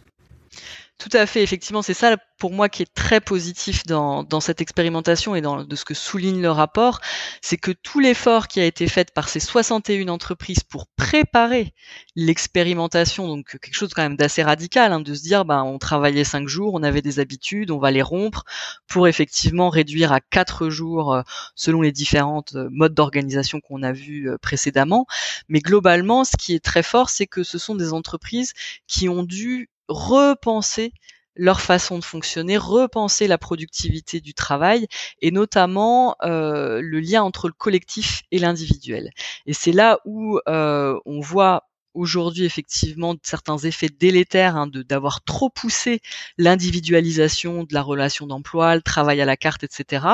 Tout 1.00 1.10
à 1.14 1.28
fait, 1.28 1.44
effectivement, 1.44 1.84
c'est 1.84 1.94
ça 1.94 2.18
pour 2.40 2.52
moi 2.52 2.70
qui 2.70 2.82
est 2.82 2.94
très 2.94 3.22
positif 3.22 3.86
dans, 3.86 4.24
dans 4.24 4.40
cette 4.40 4.62
expérimentation 4.62 5.36
et 5.36 5.42
dans 5.42 5.64
de 5.64 5.76
ce 5.76 5.86
que 5.86 5.94
souligne 5.94 6.42
le 6.42 6.50
rapport, 6.50 7.02
c'est 7.40 7.58
que 7.58 7.72
tout 7.72 8.00
l'effort 8.00 8.48
qui 8.48 8.60
a 8.60 8.66
été 8.66 8.88
fait 8.88 9.14
par 9.14 9.30
ces 9.30 9.40
61 9.40 10.08
entreprises 10.08 10.64
pour 10.64 10.88
préparer 10.88 11.76
l'expérimentation, 12.16 13.28
donc 13.28 13.60
quelque 13.60 13.76
chose 13.76 13.94
quand 13.94 14.02
même 14.02 14.16
d'assez 14.16 14.42
radical, 14.42 14.92
hein, 14.92 15.00
de 15.00 15.14
se 15.14 15.22
dire, 15.22 15.46
ben, 15.46 15.62
on 15.64 15.78
travaillait 15.78 16.24
cinq 16.24 16.48
jours, 16.48 16.74
on 16.74 16.82
avait 16.82 17.04
des 17.04 17.20
habitudes, 17.20 17.70
on 17.70 17.80
va 17.80 17.92
les 17.92 18.02
rompre 18.02 18.44
pour 18.88 19.08
effectivement 19.08 19.70
réduire 19.70 20.12
à 20.12 20.20
quatre 20.20 20.70
jours 20.70 21.14
euh, 21.14 21.22
selon 21.54 21.82
les 21.84 21.92
différentes 21.92 22.56
euh, 22.56 22.70
modes 22.72 22.96
d'organisation 22.96 23.62
qu'on 23.62 23.84
a 23.84 23.92
vus 23.92 24.30
euh, 24.32 24.40
précédemment. 24.40 25.06
Mais 25.48 25.60
globalement, 25.60 26.24
ce 26.24 26.38
qui 26.38 26.56
est 26.56 26.64
très 26.64 26.84
fort, 26.84 27.12
c'est 27.12 27.28
que 27.28 27.44
ce 27.44 27.60
sont 27.60 27.76
des 27.76 27.94
entreprises 27.94 28.54
qui 28.88 29.10
ont 29.10 29.22
dû 29.22 29.70
repenser 29.88 30.94
leur 31.38 31.62
façon 31.62 32.00
de 32.00 32.04
fonctionner, 32.04 32.58
repenser 32.58 33.28
la 33.28 33.38
productivité 33.38 34.20
du 34.20 34.34
travail 34.34 34.88
et 35.22 35.32
notamment 35.32 36.16
euh, 36.24 36.82
le 36.82 37.00
lien 37.00 37.24
entre 37.24 37.48
le 37.48 37.54
collectif 37.54 38.24
et 38.32 38.40
l'individuel. 38.40 39.12
Et 39.46 39.54
c'est 39.54 39.72
là 39.72 40.00
où 40.06 40.40
euh, 40.48 41.00
on 41.06 41.20
voit 41.20 41.68
aujourd'hui 41.98 42.46
effectivement 42.46 43.16
certains 43.24 43.58
effets 43.58 43.90
délétères 43.90 44.56
hein, 44.56 44.68
d'avoir 44.68 45.24
trop 45.24 45.50
poussé 45.50 46.00
l'individualisation 46.38 47.64
de 47.64 47.74
la 47.74 47.82
relation 47.82 48.28
d'emploi, 48.28 48.76
le 48.76 48.82
travail 48.82 49.20
à 49.22 49.26
la 49.26 49.36
carte, 49.38 49.64
etc. 49.64 50.06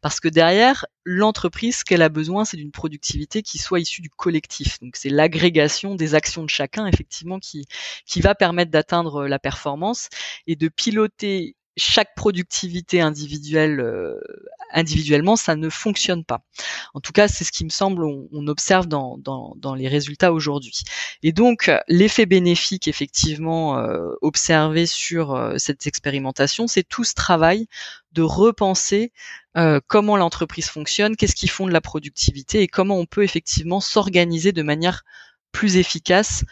Parce 0.00 0.20
que 0.20 0.28
derrière 0.28 0.86
l'entreprise, 1.04 1.78
ce 1.78 1.84
qu'elle 1.84 2.02
a 2.02 2.08
besoin, 2.08 2.44
c'est 2.44 2.56
d'une 2.56 2.72
productivité 2.72 3.42
qui 3.42 3.58
soit 3.58 3.80
issue 3.80 4.02
du 4.02 4.10
collectif. 4.10 4.80
Donc 4.80 4.96
c'est 4.96 5.10
l'agrégation 5.10 5.94
des 5.94 6.14
actions 6.14 6.42
de 6.42 6.50
chacun 6.50 6.86
effectivement 6.86 7.38
qui 7.38 7.66
qui 8.06 8.20
va 8.20 8.34
permettre 8.34 8.70
d'atteindre 8.70 9.26
la 9.26 9.38
performance 9.38 10.08
et 10.46 10.56
de 10.56 10.68
piloter 10.68 11.56
chaque 11.76 12.14
productivité 12.14 13.00
individuelle 13.00 13.80
euh, 13.80 14.18
individuellement, 14.72 15.36
ça 15.36 15.56
ne 15.56 15.68
fonctionne 15.68 16.24
pas. 16.24 16.42
En 16.94 17.00
tout 17.00 17.12
cas, 17.12 17.28
c'est 17.28 17.44
ce 17.44 17.52
qui 17.52 17.64
me 17.64 17.70
semble, 17.70 18.04
on, 18.04 18.46
observe 18.48 18.86
dans, 18.86 19.16
dans, 19.18 19.54
dans, 19.56 19.74
les 19.74 19.88
résultats 19.88 20.32
aujourd'hui. 20.32 20.82
Et 21.22 21.32
donc, 21.32 21.70
l'effet 21.88 22.26
bénéfique, 22.26 22.88
effectivement, 22.88 23.78
euh, 23.78 24.08
observé 24.22 24.86
sur 24.86 25.34
euh, 25.34 25.54
cette 25.58 25.86
expérimentation, 25.86 26.66
c'est 26.66 26.82
tout 26.82 27.04
ce 27.04 27.14
travail 27.14 27.68
de 28.12 28.22
repenser 28.22 29.12
comment 29.86 30.18
l'entreprise 30.18 30.68
fonctionne, 30.68 31.16
qu'est-ce 31.16 31.34
qui 31.34 31.48
fonde 31.48 31.70
la 31.70 31.80
productivité 31.80 32.60
et 32.60 32.68
comment 32.68 32.98
on 32.98 33.06
peut 33.06 33.22
effectivement 33.22 33.80
s'organiser 33.80 34.52
de 34.52 34.62
manière 34.62 35.02
plus 35.50 35.78
efficace 35.78 36.44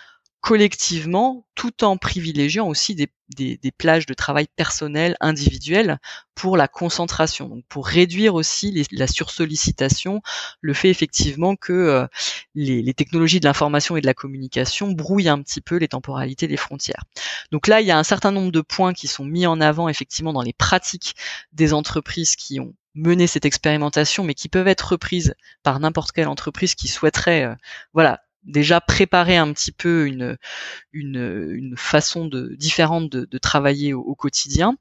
collectivement, 0.44 1.46
tout 1.54 1.85
en 1.85 1.96
privilégiant 1.96 2.68
aussi 2.68 2.94
des, 2.94 3.09
des, 3.30 3.72
plages 3.72 4.04
de 4.04 4.12
travail 4.12 4.46
personnel, 4.57 5.16
individuelles, 5.20 5.98
pour 6.35 6.59
la 6.59 6.68
concentration, 6.68 7.48
donc 7.48 7.64
pour 7.70 7.87
réduire 7.87 8.35
aussi 8.35 8.87
la 8.92 9.07
sursollicitation, 9.07 10.20
le 10.61 10.74
fait 10.74 10.90
effectivement 10.90 11.57
que 11.57 11.72
euh, 11.72 12.07
les, 12.54 12.83
les, 12.83 12.92
technologies 12.92 13.40
de 13.40 13.46
l'information 13.46 13.96
et 13.96 14.02
de 14.02 14.07
la 14.07 14.12
communication 14.12 14.92
brouillent 14.92 15.30
un 15.30 15.40
petit 15.40 15.62
peu 15.62 15.76
les 15.76 15.88
temporalités 15.88 16.46
des 16.46 16.59
frontières. 16.59 17.04
Donc 17.50 17.66
là, 17.66 17.80
il 17.80 17.87
y 17.87 17.90
a 17.90 17.96
un 17.96 18.04
certain 18.04 18.30
nombre 18.30 18.52
de 18.52 18.61
points 18.61 18.92
qui 18.92 19.09
sont 19.09 19.24
mis 19.24 19.46
en 19.46 19.62
avant 19.62 19.88
effectivement 19.88 20.35
dans 20.35 20.42
les 20.42 20.52
pratiques 20.52 21.14
des 21.54 21.72
entreprises 21.72 22.37
qui 22.37 22.61
ont 22.61 22.74
mené 22.94 23.26
cette 23.26 23.46
expérimentation, 23.46 24.24
mais 24.24 24.35
qui 24.35 24.50
peuvent 24.50 24.68
être 24.68 24.92
reprises 24.92 25.35
par 25.62 25.80
n'importe 25.80 26.12
quelle 26.12 26.28
entreprise 26.28 26.74
qui 26.74 26.88
souhaiterait, 26.88 27.44
euh, 27.44 27.54
voilà, 27.94 28.23
déjà 28.44 28.80
préparer 28.80 29.37
un 29.37 29.52
petit 29.52 29.72
peu 29.72 30.07
une, 30.07 31.74
façon 31.76 32.26
de, 32.26 32.54
différente 32.57 33.11
de, 33.11 33.24
de 33.24 33.38
travailler 33.38 33.94
au, 33.94 34.14
quotidien. 34.14 34.76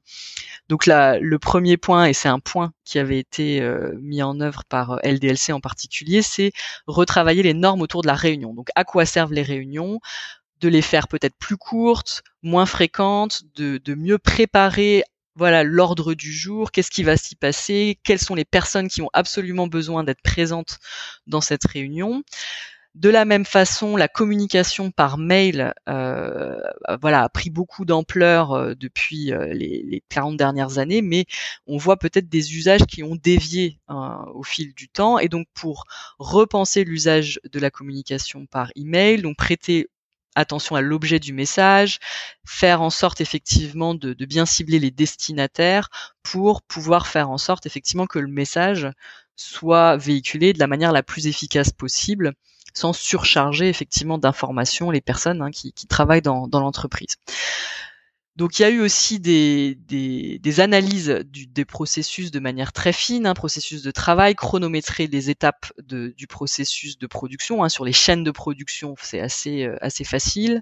Donc 0.68 0.86
là, 0.86 1.18
le 1.18 1.38
premier 1.38 1.76
point, 1.76 2.06
et 2.06 2.12
c'est 2.12 2.28
un 2.28 2.40
point 2.40 2.72
qui 2.84 2.98
avait 2.98 3.18
été 3.18 3.60
euh, 3.60 3.92
mis 4.00 4.22
en 4.22 4.40
œuvre 4.40 4.64
par 4.64 4.92
euh, 4.92 4.98
LDLC 5.04 5.52
en 5.52 5.60
particulier, 5.60 6.22
c'est 6.22 6.52
retravailler 6.86 7.42
les 7.42 7.54
normes 7.54 7.82
autour 7.82 8.02
de 8.02 8.06
la 8.06 8.14
réunion. 8.14 8.54
Donc 8.54 8.68
à 8.74 8.84
quoi 8.84 9.04
servent 9.04 9.32
les 9.32 9.42
réunions? 9.42 10.00
De 10.60 10.68
les 10.68 10.82
faire 10.82 11.08
peut-être 11.08 11.36
plus 11.38 11.56
courtes, 11.56 12.22
moins 12.42 12.64
fréquentes, 12.64 13.42
de, 13.56 13.78
de 13.78 13.94
mieux 13.94 14.18
préparer 14.18 15.04
voilà 15.36 15.64
l'ordre 15.64 16.14
du 16.14 16.32
jour, 16.32 16.70
qu'est-ce 16.70 16.90
qui 16.92 17.02
va 17.02 17.16
s'y 17.16 17.34
passer, 17.34 17.98
quelles 18.04 18.20
sont 18.20 18.36
les 18.36 18.44
personnes 18.44 18.88
qui 18.88 19.02
ont 19.02 19.10
absolument 19.12 19.66
besoin 19.66 20.04
d'être 20.04 20.22
présentes 20.22 20.78
dans 21.26 21.40
cette 21.40 21.64
réunion. 21.66 22.22
De 22.94 23.08
la 23.08 23.24
même 23.24 23.44
façon, 23.44 23.96
la 23.96 24.06
communication 24.06 24.92
par 24.92 25.18
mail, 25.18 25.74
euh, 25.88 26.60
voilà, 27.00 27.24
a 27.24 27.28
pris 27.28 27.50
beaucoup 27.50 27.84
d'ampleur 27.84 28.52
euh, 28.52 28.74
depuis 28.76 29.32
euh, 29.32 29.52
les, 29.52 29.82
les, 29.82 30.02
40 30.08 30.36
dernières 30.36 30.78
années, 30.78 31.02
mais 31.02 31.26
on 31.66 31.76
voit 31.76 31.96
peut-être 31.96 32.28
des 32.28 32.54
usages 32.54 32.86
qui 32.86 33.02
ont 33.02 33.16
dévié 33.16 33.80
au 33.88 34.44
fil 34.44 34.74
du 34.74 34.88
temps. 34.88 35.18
Et 35.18 35.28
donc, 35.28 35.48
pour 35.54 35.86
repenser 36.20 36.84
l'usage 36.84 37.40
de 37.50 37.58
la 37.58 37.70
communication 37.70 38.46
par 38.46 38.70
email, 38.76 39.22
donc 39.22 39.36
prêter 39.36 39.88
attention 40.36 40.76
à 40.76 40.80
l'objet 40.80 41.18
du 41.18 41.32
message, 41.32 41.98
faire 42.46 42.80
en 42.80 42.90
sorte 42.90 43.20
effectivement 43.20 43.94
de, 43.94 44.12
de, 44.12 44.24
bien 44.24 44.46
cibler 44.46 44.78
les 44.78 44.90
destinataires 44.90 45.88
pour 46.22 46.62
pouvoir 46.62 47.06
faire 47.08 47.30
en 47.30 47.38
sorte 47.38 47.66
effectivement 47.66 48.06
que 48.06 48.18
le 48.18 48.28
message 48.28 48.88
soit 49.36 49.96
véhiculé 49.96 50.52
de 50.52 50.58
la 50.58 50.66
manière 50.66 50.92
la 50.92 51.02
plus 51.02 51.26
efficace 51.26 51.70
possible 51.70 52.34
sans 52.74 52.92
surcharger 52.92 53.68
effectivement 53.68 54.18
d'informations 54.18 54.90
les 54.90 55.00
personnes 55.00 55.40
hein, 55.42 55.50
qui, 55.50 55.72
travaillent 55.88 56.22
dans, 56.22 56.48
dans 56.48 56.60
l'entreprise. 56.60 57.16
Donc 58.36 58.58
il 58.58 58.62
y 58.62 58.64
a 58.64 58.70
eu 58.70 58.80
aussi 58.80 59.20
des, 59.20 59.76
analyses 60.58 61.22
des 61.30 61.64
processus 61.64 62.32
de 62.32 62.40
manière 62.40 62.72
très 62.72 62.92
fine, 62.92 63.26
hein, 63.26 63.34
processus 63.34 63.82
de 63.82 63.92
travail, 63.92 64.34
chronométrer 64.34 65.06
les 65.06 65.30
étapes 65.30 65.72
du 65.78 66.26
processus 66.26 66.98
de 66.98 67.06
production. 67.06 67.62
Hein, 67.62 67.68
sur 67.68 67.84
les 67.84 67.92
chaînes 67.92 68.24
de 68.24 68.32
production, 68.32 68.96
c'est 69.00 69.20
assez, 69.20 69.64
euh, 69.64 69.76
assez 69.80 70.02
facile. 70.02 70.60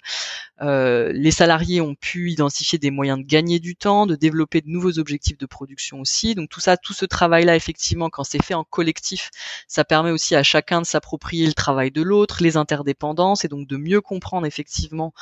Euh, 0.60 1.12
les 1.14 1.30
salariés 1.30 1.80
ont 1.80 1.94
pu 1.94 2.30
identifier 2.30 2.78
des 2.78 2.90
moyens 2.90 3.18
de 3.18 3.24
gagner 3.24 3.58
du 3.58 3.74
temps, 3.74 4.06
de 4.06 4.16
développer 4.16 4.60
de 4.60 4.68
nouveaux 4.68 4.98
objectifs 4.98 5.38
de 5.38 5.46
production 5.46 6.00
aussi. 6.00 6.34
Donc 6.34 6.50
tout 6.50 6.60
ça, 6.60 6.76
tout 6.76 6.92
ce 6.92 7.06
travail-là, 7.06 7.56
effectivement, 7.56 8.10
quand 8.10 8.24
c'est 8.24 8.42
fait 8.42 8.54
en 8.54 8.64
collectif, 8.64 9.30
ça 9.66 9.82
permet 9.82 10.10
aussi 10.10 10.36
à 10.36 10.42
chacun 10.42 10.82
de 10.82 10.86
s'approprier 10.86 11.46
le 11.46 11.54
travail 11.54 11.90
de 11.90 12.02
l'autre, 12.02 12.42
les 12.42 12.58
interdépendances, 12.58 13.46
et 13.46 13.48
donc 13.48 13.66
de 13.66 13.78
mieux 13.78 14.02
comprendre 14.02 14.46
effectivement 14.46 15.14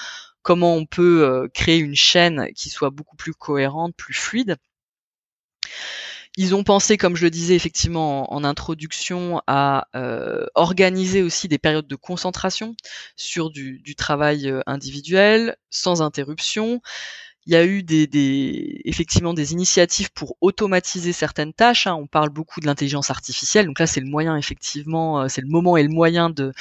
comment 0.42 0.74
on 0.74 0.86
peut 0.86 1.24
euh, 1.24 1.48
créer 1.52 1.78
une 1.78 1.96
chaîne 1.96 2.48
qui 2.54 2.70
soit 2.70 2.90
beaucoup 2.90 3.16
plus 3.16 3.34
cohérente, 3.34 3.94
plus 3.96 4.14
fluide. 4.14 4.56
Ils 6.36 6.54
ont 6.54 6.62
pensé, 6.62 6.96
comme 6.96 7.16
je 7.16 7.24
le 7.24 7.30
disais 7.30 7.56
effectivement 7.56 8.32
en, 8.32 8.44
introduction, 8.44 9.42
à 9.46 9.88
euh, 9.96 10.46
organiser 10.54 11.22
aussi 11.22 11.48
des 11.48 11.58
périodes 11.58 11.88
de 11.88 11.96
concentration 11.96 12.76
sur 13.16 13.50
du, 13.50 13.80
du 13.80 13.96
travail 13.96 14.48
euh, 14.48 14.60
individuel, 14.66 15.56
sans 15.70 16.02
interruption, 16.02 16.80
il 17.46 17.52
y 17.52 17.56
a 17.56 17.64
eu 17.64 17.82
des, 17.82 18.06
des, 18.06 18.82
effectivement 18.84 19.32
des 19.32 19.52
initiatives 19.52 20.12
pour 20.12 20.36
automatiser 20.40 21.12
certaines 21.12 21.52
tâches. 21.52 21.86
Hein. 21.86 21.94
On 21.94 22.06
parle 22.06 22.28
beaucoup 22.30 22.60
de 22.60 22.66
l'intelligence 22.66 23.10
artificielle, 23.10 23.66
donc 23.66 23.78
là 23.78 23.86
c'est 23.86 24.00
le 24.00 24.06
moyen 24.06 24.36
effectivement, 24.36 25.22
euh, 25.22 25.28
c'est 25.28 25.40
le 25.40 25.48
moment 25.48 25.76
et 25.76 25.82
le 25.82 25.88
moyen 25.88 26.30
de, 26.30 26.52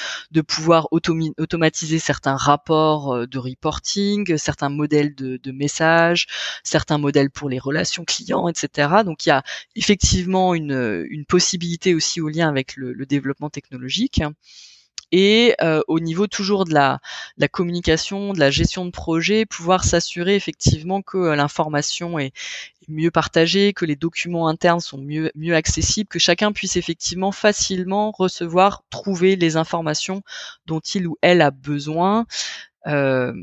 pouvoir 0.47 0.87
automatiser 0.91 1.99
certains 1.99 2.37
rapports 2.37 3.13
euh, 3.13 3.27
de 3.27 3.37
reporting, 3.37 4.37
certains 4.37 4.69
modèles 4.69 5.15
de, 5.15 5.51
messages, 5.51 6.27
certains 6.63 6.97
modèles 6.97 7.29
pour 7.29 7.49
les 7.49 7.59
relations 7.59 8.05
clients, 8.05 8.47
etc. 8.47 9.03
Donc 9.05 9.25
il 9.25 9.29
y 9.29 9.31
a 9.31 9.43
effectivement 9.75 10.53
une, 10.53 11.05
possibilité 11.27 11.93
aussi 11.93 12.21
au 12.21 12.29
lien 12.29 12.47
avec 12.49 12.75
le 12.75 13.05
développement 13.05 13.49
technologique 13.49 14.21
et 15.11 15.55
euh, 15.61 15.81
au 15.87 15.99
niveau 15.99 16.27
toujours 16.27 16.65
de 16.65 16.73
la, 16.73 16.99
la, 17.37 17.47
communication, 17.47 18.33
de 18.33 18.39
la 18.39 18.51
gestion 18.51 18.85
de 18.85 18.91
projet, 18.91 19.45
pouvoir 19.45 19.83
s'assurer 19.83 20.35
effectivement 20.35 21.01
que 21.01 21.17
euh, 21.17 21.35
l'information 21.35 22.19
est 22.19 22.31
mieux 22.87 23.11
partagée, 23.11 23.73
que 23.73 23.85
les 23.85 23.95
documents 23.95 24.47
internes 24.47 24.79
sont 24.79 24.97
mieux, 24.97 25.31
mieux 25.35 25.55
accessibles, 25.55 26.09
que 26.09 26.19
chacun 26.19 26.51
puisse 26.51 26.75
effectivement 26.75 27.31
facilement 27.31 28.11
recevoir, 28.11 28.83
trouver 28.89 29.35
les 29.35 29.57
informations 29.57 30.21
dont 30.65 30.79
il 30.79 31.07
ou 31.07 31.17
elle 31.21 31.41
a 31.41 31.51
besoin. 31.51 32.25
Euh, 32.87 33.33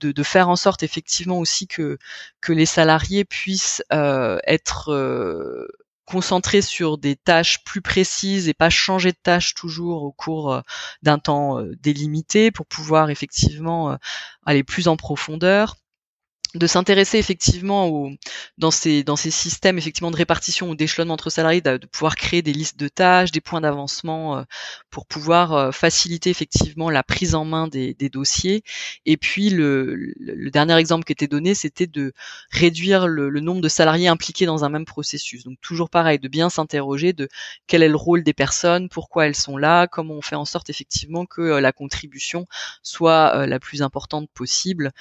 de, 0.00 0.12
de, 0.12 0.22
faire 0.22 0.48
en 0.48 0.56
sorte 0.56 0.82
effectivement 0.82 1.38
aussi 1.38 1.66
que 1.66 1.98
que 2.40 2.52
les 2.52 2.66
salariés 2.66 3.24
puissent 3.24 3.82
euh, 3.92 4.38
être 4.46 4.92
euh, 4.92 5.66
concentrer 6.08 6.62
sur 6.62 6.96
des 6.96 7.16
tâches 7.16 7.62
plus 7.64 7.82
précises 7.82 8.48
et 8.48 8.54
pas 8.54 8.70
changer 8.70 9.12
de 9.12 9.18
tâche 9.22 9.54
toujours 9.54 10.04
au 10.04 10.12
cours 10.12 10.52
euh, 10.54 10.60
d'un 11.02 11.18
temps 11.18 11.58
euh, 11.58 11.74
délimité 11.82 12.50
pour 12.50 12.66
pouvoir 12.66 13.10
effectivement 13.10 13.92
euh, 13.92 13.96
aller 14.46 14.64
plus 14.64 14.88
en 14.88 14.96
profondeur 14.96 15.76
de 16.54 16.66
s'intéresser 16.66 17.18
effectivement 17.18 17.88
au, 17.88 18.10
dans 18.56 18.70
ces 18.70 19.04
dans 19.04 19.16
ces 19.16 19.30
systèmes 19.30 19.76
effectivement 19.76 20.10
de 20.10 20.16
répartition 20.16 20.70
ou 20.70 20.74
d'échelonnement 20.74 21.14
entre 21.14 21.28
salariés, 21.28 21.60
de, 21.60 21.76
pouvoir 21.86 22.16
créer 22.16 22.40
des 22.40 22.54
listes 22.54 22.78
de 22.78 22.88
tâches, 22.88 23.32
des 23.32 23.42
points 23.42 23.60
d'avancement 23.60 24.38
euh, 24.38 24.42
pour 24.90 25.06
pouvoir 25.06 25.52
euh, 25.52 25.70
faciliter 25.72 26.30
effectivement 26.30 26.88
la 26.88 27.02
prise 27.02 27.34
en 27.34 27.44
main 27.44 27.68
des, 27.68 27.92
des 27.92 28.08
dossiers. 28.08 28.62
Et 29.04 29.18
puis 29.18 29.50
le, 29.50 29.94
le, 29.94 30.50
dernier 30.50 30.76
exemple 30.76 31.04
qui 31.04 31.12
était 31.12 31.26
donné, 31.26 31.54
c'était 31.54 31.86
de 31.86 32.14
réduire 32.50 33.08
le, 33.08 33.28
le, 33.28 33.40
nombre 33.40 33.60
de 33.60 33.68
salariés 33.68 34.08
impliqués 34.08 34.46
dans 34.46 34.64
un 34.64 34.70
même 34.70 34.86
processus. 34.86 35.44
Donc 35.44 35.60
toujours 35.60 35.90
pareil, 35.90 36.18
de 36.18 36.28
bien 36.28 36.48
s'interroger 36.48 37.12
de 37.12 37.28
quel 37.66 37.82
est 37.82 37.88
le 37.88 37.96
rôle 37.96 38.22
des 38.22 38.32
personnes, 38.32 38.88
pourquoi 38.88 39.26
elles 39.26 39.36
sont 39.36 39.58
là, 39.58 39.86
comment 39.86 40.14
on 40.14 40.22
fait 40.22 40.34
en 40.34 40.46
sorte 40.46 40.70
effectivement 40.70 41.26
que 41.26 41.42
euh, 41.42 41.60
la 41.60 41.72
contribution 41.72 42.46
soit 42.82 43.46
la 43.46 43.60
plus 43.60 43.82
importante 43.82 44.30
possible, 44.30 44.92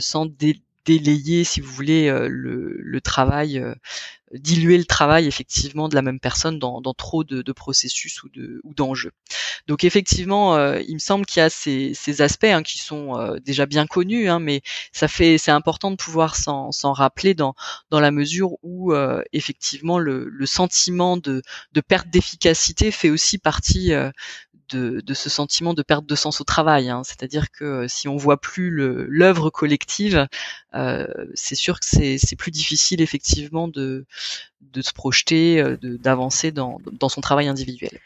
sans 0.00 0.26
dé 0.26 0.60
délayer, 0.86 1.44
si 1.44 1.60
vous 1.60 1.70
voulez, 1.72 2.08
euh, 2.08 2.28
le, 2.28 2.76
le 2.78 3.00
travail, 3.00 3.58
euh, 3.58 3.74
diluer 4.32 4.78
le 4.78 4.84
travail 4.84 5.26
effectivement 5.26 5.88
de 5.88 5.94
la 5.94 6.02
même 6.02 6.20
personne 6.20 6.58
dans, 6.58 6.80
dans 6.80 6.94
trop 6.94 7.24
de, 7.24 7.42
de, 7.42 7.52
processus 7.52 8.22
ou 8.22 8.28
de 8.28 8.60
ou 8.64 8.74
d'enjeux. 8.74 9.10
Donc 9.66 9.84
effectivement, 9.84 10.56
euh, 10.56 10.80
il 10.86 10.94
me 10.94 10.98
semble 11.00 11.26
qu'il 11.26 11.40
y 11.40 11.42
a 11.44 11.50
ces, 11.50 11.94
ces 11.94 12.22
aspects 12.22 12.44
hein, 12.44 12.62
qui 12.62 12.78
sont 12.78 13.36
déjà 13.44 13.66
bien 13.66 13.86
connus, 13.86 14.28
hein, 14.28 14.38
mais 14.38 14.62
ça 14.92 15.08
fait 15.08 15.36
c'est 15.38 15.50
important 15.50 15.90
de 15.90 15.96
pouvoir 15.96 16.36
s'en, 16.36 16.70
s'en 16.72 16.92
rappeler 16.92 17.34
dans 17.34 17.54
dans 17.90 18.00
la 18.00 18.12
mesure 18.12 18.52
où 18.62 18.92
effectivement 19.32 19.98
le, 19.98 20.28
le 20.28 20.46
sentiment 20.46 21.16
de, 21.16 21.42
de 21.72 21.80
perte 21.80 22.08
d'efficacité 22.08 22.90
fait 22.92 23.10
aussi 23.10 23.38
partie 23.38 23.92
de, 24.70 25.14
ce 25.14 25.30
sentiment 25.30 25.74
de 25.74 25.82
perte 25.82 26.06
de 26.06 26.14
sens 26.14 26.40
au 26.40 26.44
travail. 26.44 26.88
Hein. 26.88 27.02
C'est-à-dire 27.04 27.50
que 27.50 27.64
euh, 27.64 27.88
si 27.88 28.08
on 28.08 28.16
voit 28.16 28.40
plus 28.40 28.70
l'œuvre 28.70 29.50
collective, 29.50 30.26
euh, 30.74 31.06
c'est 31.34 31.54
sûr 31.54 31.80
que 31.80 31.86
c'est 31.86 32.36
plus 32.36 32.50
difficile 32.50 33.00
effectivement 33.00 33.68
de, 33.68 34.06
de 34.60 34.82
se 34.82 34.92
projeter, 34.92 35.60
euh, 35.60 35.76
d'avancer 35.80 36.52
dans, 36.52 36.78
dans 36.92 37.08
son 37.08 37.20
travail 37.20 37.48
individuel. 37.48 37.98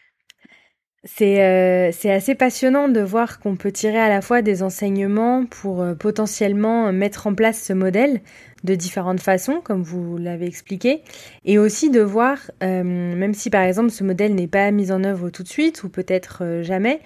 C'est 1.04 1.92
c'est 1.92 2.10
assez 2.10 2.34
passionnant 2.34 2.88
de 2.88 3.00
voir 3.00 3.38
qu'on 3.38 3.56
peut 3.56 3.72
tirer 3.72 3.98
à 3.98 4.08
la 4.08 4.22
fois 4.22 4.40
des 4.40 4.62
enseignements 4.62 5.44
pour 5.44 5.84
potentiellement 5.98 6.92
mettre 6.92 7.26
en 7.26 7.34
place 7.34 7.62
ce 7.62 7.74
modèle 7.74 8.20
de 8.64 8.74
différentes 8.74 9.20
façons, 9.20 9.60
comme 9.62 9.82
vous 9.82 10.16
l'avez 10.16 10.46
expliqué, 10.46 11.02
et 11.44 11.58
aussi 11.58 11.90
de 11.90 12.00
voir, 12.00 12.38
euh, 12.62 12.82
même 12.82 13.34
si 13.34 13.50
par 13.50 13.62
exemple 13.62 13.90
ce 13.90 14.02
modèle 14.02 14.34
n'est 14.34 14.48
pas 14.48 14.70
mis 14.70 14.90
en 14.90 15.04
œuvre 15.04 15.30
tout 15.30 15.42
de 15.42 15.48
suite 15.48 15.84
ou 15.84 15.90
peut-être 15.90 16.38
euh, 16.40 16.62
jamais, 16.62 17.00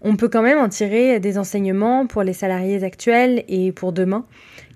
on 0.00 0.16
peut 0.16 0.28
quand 0.28 0.42
même 0.42 0.58
en 0.58 0.68
tirer 0.68 1.20
des 1.20 1.38
enseignements 1.38 2.06
pour 2.06 2.22
les 2.22 2.32
salariés 2.32 2.82
actuels 2.82 3.44
et 3.46 3.70
pour 3.72 3.92
demain, 3.92 4.26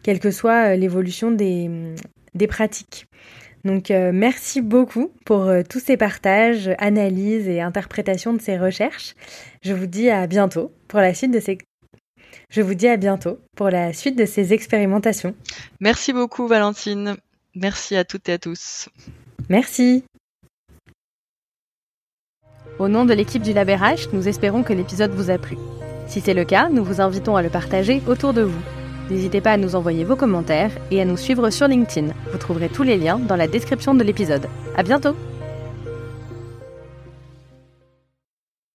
quelle 0.02 0.20
que 0.20 0.30
soit 0.30 0.74
euh, 0.74 0.76
l'évolution 0.76 1.32
des 1.32 2.46
pratiques. 2.46 3.08
Donc 3.66 3.90
merci 3.90 4.62
beaucoup 4.62 5.10
pour 5.24 5.50
tous 5.68 5.80
ces 5.80 5.96
partages, 5.96 6.70
analyses 6.78 7.48
et 7.48 7.60
interprétations 7.60 8.32
de 8.32 8.40
ces 8.40 8.56
recherches. 8.56 9.14
Je 9.62 9.74
vous 9.74 9.86
dis 9.86 10.08
à 10.08 10.26
bientôt 10.26 10.72
pour 10.88 11.00
la 11.00 11.12
suite 11.14 11.32
de 11.32 11.40
ces 11.40 11.58
je 12.48 12.62
vous 12.62 12.74
dis 12.74 12.88
à 12.88 12.96
bientôt 12.96 13.38
pour 13.56 13.70
la 13.70 13.92
suite 13.92 14.16
de 14.16 14.24
ces 14.24 14.52
expérimentations. 14.52 15.34
Merci 15.80 16.12
beaucoup 16.12 16.46
Valentine. 16.46 17.16
Merci 17.54 17.96
à 17.96 18.04
toutes 18.04 18.28
et 18.28 18.32
à 18.32 18.38
tous. 18.38 18.88
Merci. 19.48 20.04
Au 22.78 22.88
nom 22.88 23.04
de 23.04 23.14
l'équipe 23.14 23.42
du 23.42 23.52
Labérage, 23.52 24.08
nous 24.12 24.28
espérons 24.28 24.62
que 24.62 24.74
l'épisode 24.74 25.12
vous 25.12 25.30
a 25.30 25.38
plu. 25.38 25.56
Si 26.06 26.20
c'est 26.20 26.34
le 26.34 26.44
cas, 26.44 26.68
nous 26.68 26.84
vous 26.84 27.00
invitons 27.00 27.36
à 27.36 27.42
le 27.42 27.48
partager 27.48 28.02
autour 28.06 28.34
de 28.34 28.42
vous. 28.42 28.75
N'hésitez 29.10 29.40
pas 29.40 29.52
à 29.52 29.56
nous 29.56 29.76
envoyer 29.76 30.04
vos 30.04 30.16
commentaires 30.16 30.72
et 30.90 31.00
à 31.00 31.04
nous 31.04 31.16
suivre 31.16 31.50
sur 31.50 31.68
LinkedIn. 31.68 32.12
Vous 32.32 32.38
trouverez 32.38 32.68
tous 32.68 32.82
les 32.82 32.96
liens 32.96 33.18
dans 33.18 33.36
la 33.36 33.46
description 33.46 33.94
de 33.94 34.02
l'épisode. 34.02 34.48
À 34.76 34.82
bientôt! 34.82 35.14